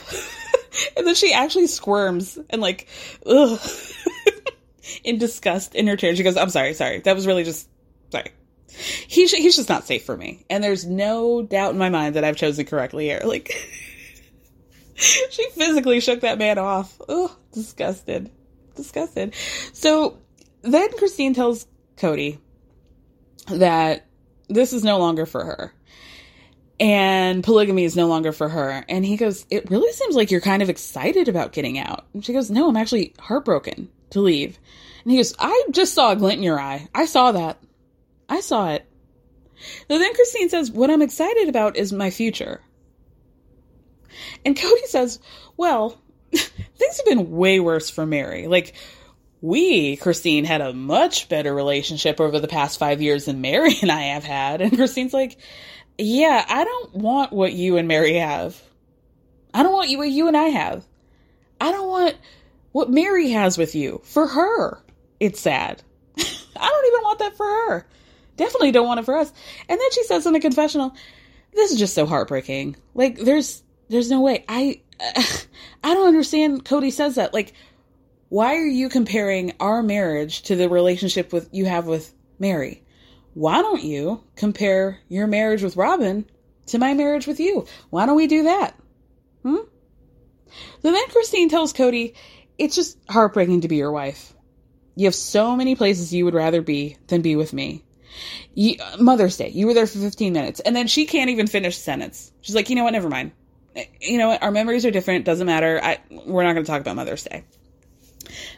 [0.97, 2.89] and then she actually squirms and like,
[3.25, 3.61] ugh,
[5.03, 6.15] in disgust in her chair.
[6.15, 6.99] She goes, "I'm sorry, sorry.
[6.99, 7.69] That was really just
[8.11, 8.31] sorry."
[9.07, 12.23] He's he's just not safe for me, and there's no doubt in my mind that
[12.23, 13.21] I've chosen correctly here.
[13.25, 13.51] Like.
[14.95, 17.01] she physically shook that man off.
[17.09, 18.29] Oh, disgusted.
[18.75, 19.33] Disgusted.
[19.73, 20.19] So
[20.61, 21.65] then Christine tells
[21.97, 22.37] Kody
[23.47, 24.05] that
[24.49, 25.73] this is no longer for her.
[26.79, 28.83] And polygamy is no longer for her.
[28.89, 32.05] And he goes, It really seems like you're kind of excited about getting out.
[32.13, 34.57] And she goes, No, I'm actually heartbroken to leave.
[35.03, 36.87] And he goes, I just saw a glint in your eye.
[36.95, 37.59] I saw that.
[38.29, 38.85] I saw it.
[39.87, 42.61] So then Christine says, What I'm excited about is my future.
[44.45, 45.19] And Kody says,
[45.57, 46.01] Well,
[46.31, 48.47] things have been way worse for Meri.
[48.47, 48.73] Like,
[49.41, 53.91] we, Christine, had a much better relationship over the past five years than Meri and
[53.91, 54.61] I have had.
[54.61, 55.37] And Christine's like,
[55.97, 58.61] Yeah, I don't want what you and Meri have.
[59.53, 60.85] I don't want you what you and I have.
[61.61, 62.15] I don't want
[62.73, 64.01] what Meri has with you.
[64.03, 64.83] For her,
[65.19, 65.81] it's sad.
[66.17, 67.87] I don't even want that for her.
[68.35, 69.31] Definitely don't want it for us.
[69.69, 70.93] And then she says in a confessional,
[71.53, 72.75] this is just so heartbreaking.
[72.93, 74.43] Like, there's there's no way.
[74.49, 77.33] I I don't understand Kody says that.
[77.33, 77.53] Like
[78.33, 82.81] why are you comparing our marriage to the relationship with you have with Meri?
[83.35, 86.25] Why don't you compare your marriage with Robyn
[86.65, 87.67] to my marriage with you?
[87.91, 88.73] Why don't we do that?
[89.43, 89.57] Hmm?
[90.81, 92.15] So then Christine tells Kody,
[92.57, 94.33] it's just heartbreaking to be your wife.
[94.95, 97.83] You have so many places you would rather be than be with me.
[98.53, 100.59] You, Mother's Day, you were there for 15 minutes.
[100.59, 102.31] And then she can't even finish the sentence.
[102.41, 102.93] She's like, you know what?
[102.93, 103.31] Never mind
[104.01, 104.43] you know, what?
[104.43, 105.25] our memories are different.
[105.25, 105.79] Doesn't matter.
[105.81, 107.43] I, we're not going to talk about Mother's Day.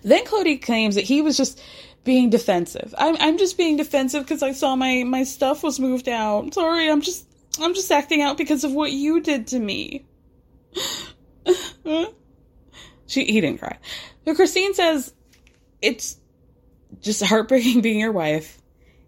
[0.03, 1.61] Then Kody claims that he was just
[2.03, 2.93] being defensive.
[2.97, 6.53] I'm, I'm just being defensive because I saw my, my stuff was moved out.
[6.53, 7.25] Sorry, I'm just,
[7.59, 10.05] I'm just acting out because of what you did to me.
[13.15, 13.77] she he didn't cry.
[14.23, 15.13] But Christine says
[15.81, 16.17] it's
[17.01, 18.61] just heartbreaking being your wife.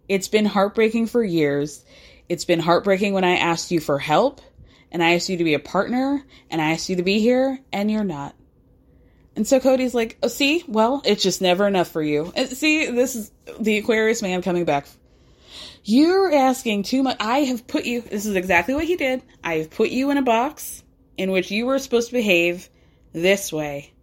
[0.08, 1.84] It's been heartbreaking for years.
[2.30, 4.42] It's been heartbreaking when I asked you for help
[4.92, 7.60] and I asked you to be a partner and I asked you to be here
[7.72, 8.36] and you're not.
[9.36, 12.34] And so Kody's like, oh, see, well, it's just never enough for you.
[12.36, 14.88] And see, this is the Aquarius man coming back.
[15.84, 17.18] You're asking too much.
[17.20, 19.22] I have put you, this is exactly what he did.
[19.44, 20.84] I have put you in a box
[21.18, 22.68] in which you were supposed to behave
[23.14, 23.94] this way.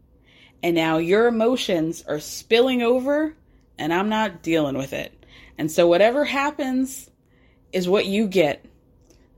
[0.65, 3.37] And now your emotions are spilling over
[3.77, 5.27] and I'm not dealing with it.
[5.59, 7.11] And so whatever happens
[7.71, 8.65] is what you get.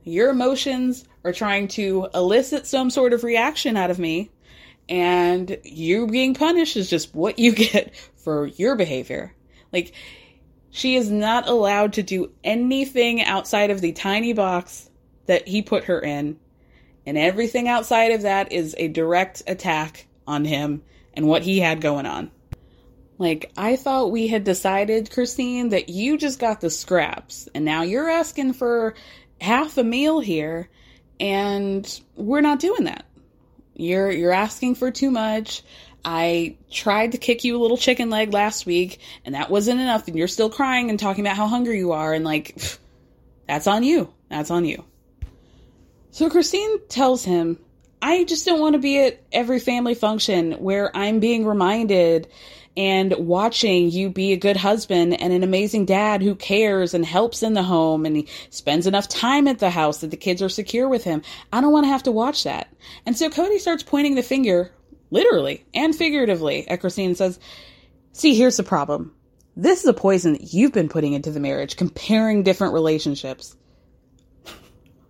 [0.05, 4.31] Your emotions are trying to elicit some sort of reaction out of me,
[4.89, 9.35] and you being punished is just what you get for your behavior.
[9.72, 9.95] Like,
[10.70, 14.89] she is not allowed to do anything outside of the tiny box
[15.27, 16.39] that he put her in,
[17.05, 20.83] and everything outside of that is a direct attack on him
[21.16, 22.30] and what he had going on.
[23.18, 27.82] Like, I thought we had decided, Christine, that you just got the scraps, and now
[27.82, 28.94] you're asking for
[29.40, 30.68] half a meal here,
[31.18, 33.06] and we're not doing that.
[33.74, 35.62] You're you're asking for too much.
[36.04, 40.06] I tried to kick you a little chicken leg last week, and that wasn't enough,
[40.08, 42.56] and you're still crying and talking about how hungry you are, and like,
[43.48, 44.12] that's on you.
[44.28, 44.84] That's on you.
[46.10, 47.58] So Christine tells him,
[48.03, 52.28] I just don't want to be at every family function where I'm being reminded
[52.76, 57.42] and watching you be a good husband and an amazing dad who cares and helps
[57.42, 60.49] in the home and he spends enough time at the house that the kids are
[60.49, 61.22] secure with him.
[61.53, 62.68] I don't want to have to watch that.
[63.07, 64.72] And so Kody starts pointing the finger,
[65.11, 67.38] literally and figuratively, at Christine and says,
[68.12, 69.14] See, here's the problem.
[69.57, 73.57] This is a poison that you've been putting into the marriage, comparing different relationships.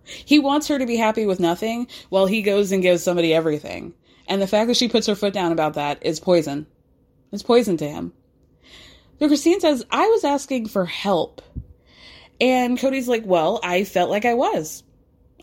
[0.07, 3.93] He wants her to be happy with nothing while he goes and gives somebody everything.
[4.27, 6.67] And the fact that she puts her foot down about that is poison.
[7.31, 8.13] It's poison to him.
[9.19, 11.41] So Christine says, I was asking for help.
[12.39, 14.83] And Kody's like, Well, I felt like I was.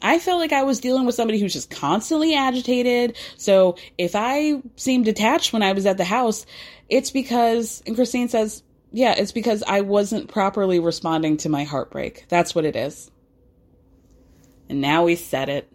[0.03, 3.17] I felt like I was dealing with somebody who's just constantly agitated.
[3.37, 6.45] So if I seemed detached when I was at the house,
[6.89, 8.63] it's because, and Christine says,
[8.93, 12.27] yeah, it's because I wasn't properly responding to my heartbreak.
[12.29, 13.11] That's what it is.
[14.69, 15.71] And now he said it.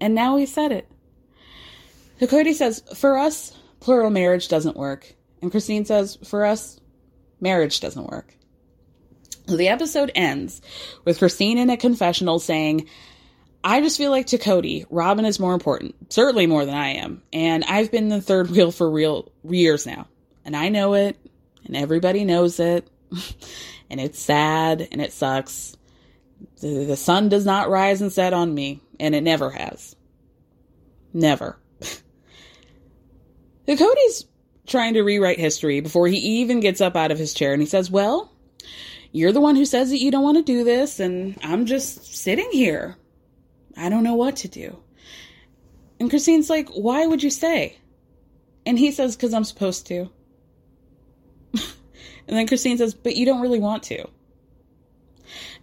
[0.00, 0.88] And now he said it.
[2.20, 5.14] Kody says, for us, plural marriage doesn't work.
[5.42, 6.80] And Christine says, for us,
[7.40, 8.34] marriage doesn't work.
[9.46, 10.62] So the episode ends
[11.04, 12.88] with Christine in a confessional saying,
[13.62, 17.22] I just feel like to Kody, Robyn is more important, certainly more than I am.
[17.32, 20.08] And I've been the third wheel for real years now.
[20.46, 21.18] And I know it,
[21.64, 22.88] and everybody knows it.
[23.90, 25.76] and it's sad and it sucks.
[26.60, 29.96] The, the sun does not rise and set on me, and it never has.
[31.12, 31.58] Never.
[33.66, 34.26] Kody's
[34.66, 37.66] trying to rewrite history before he even gets up out of his chair and he
[37.66, 38.32] says, Well,
[39.12, 42.16] you're the one who says that you don't want to do this, and I'm just
[42.16, 42.96] sitting here.
[43.76, 44.78] I don't know what to do.
[46.00, 47.78] And Christine's like, Why would you stay?
[48.66, 50.10] And he says, Because I'm supposed to.
[51.54, 51.62] and
[52.26, 54.08] then Christine says, But you don't really want to.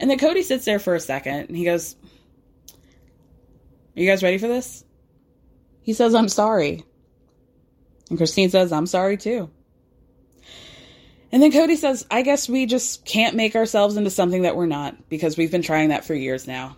[0.01, 1.95] And then Kody sits there for a second and he goes,
[3.95, 4.83] Are you guys ready for this?
[5.83, 6.83] He says, I'm sorry.
[8.09, 9.51] And Christine says, I'm sorry too.
[11.31, 14.65] And then Kody says, I guess we just can't make ourselves into something that we're
[14.65, 16.77] not because we've been trying that for years now.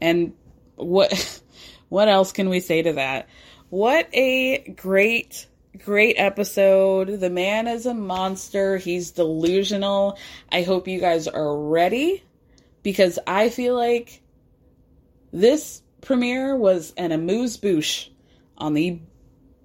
[0.00, 0.34] And
[0.74, 1.40] what
[1.88, 3.28] what else can we say to that?
[3.70, 5.46] What a great
[5.84, 7.20] great episode.
[7.20, 8.76] The man is a monster.
[8.76, 10.18] He's delusional.
[10.50, 12.22] I hope you guys are ready
[12.82, 14.22] because I feel like
[15.32, 18.08] this premiere was an amuse bouche
[18.56, 19.00] on the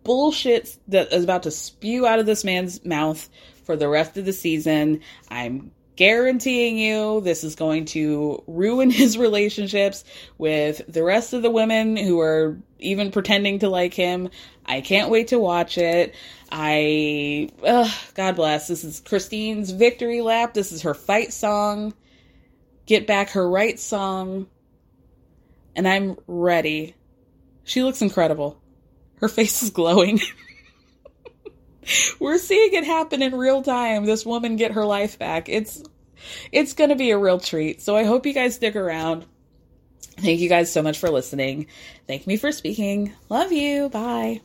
[0.03, 3.30] bullshit that is about to spew out of this man's mouth
[3.64, 5.01] for the rest of the season.
[5.30, 10.04] I'm guaranteeing you this is going to ruin his relationships
[10.38, 14.30] with the rest of the women who are even pretending to like him.
[14.66, 16.16] I can't wait to watch it.
[16.52, 18.68] I, ugh, God bless.
[18.68, 20.54] This is Christine's victory lap.
[20.54, 21.94] This is her fight song.
[22.86, 24.48] Get back her right song.
[25.76, 26.96] And I'm ready.
[27.64, 28.62] She looks incredible.
[29.16, 30.20] Her face is glowing.
[32.20, 34.06] We're seeing it happen in real time.
[34.06, 35.50] This woman get her life back.
[35.50, 35.84] It's
[36.52, 37.82] it's going to be a real treat.
[37.82, 39.26] So I hope you guys stick around.
[40.18, 41.68] Thank you guys so much for listening.
[42.08, 43.14] Thank me for speaking.
[43.30, 43.90] Love you.
[43.90, 44.42] Bye.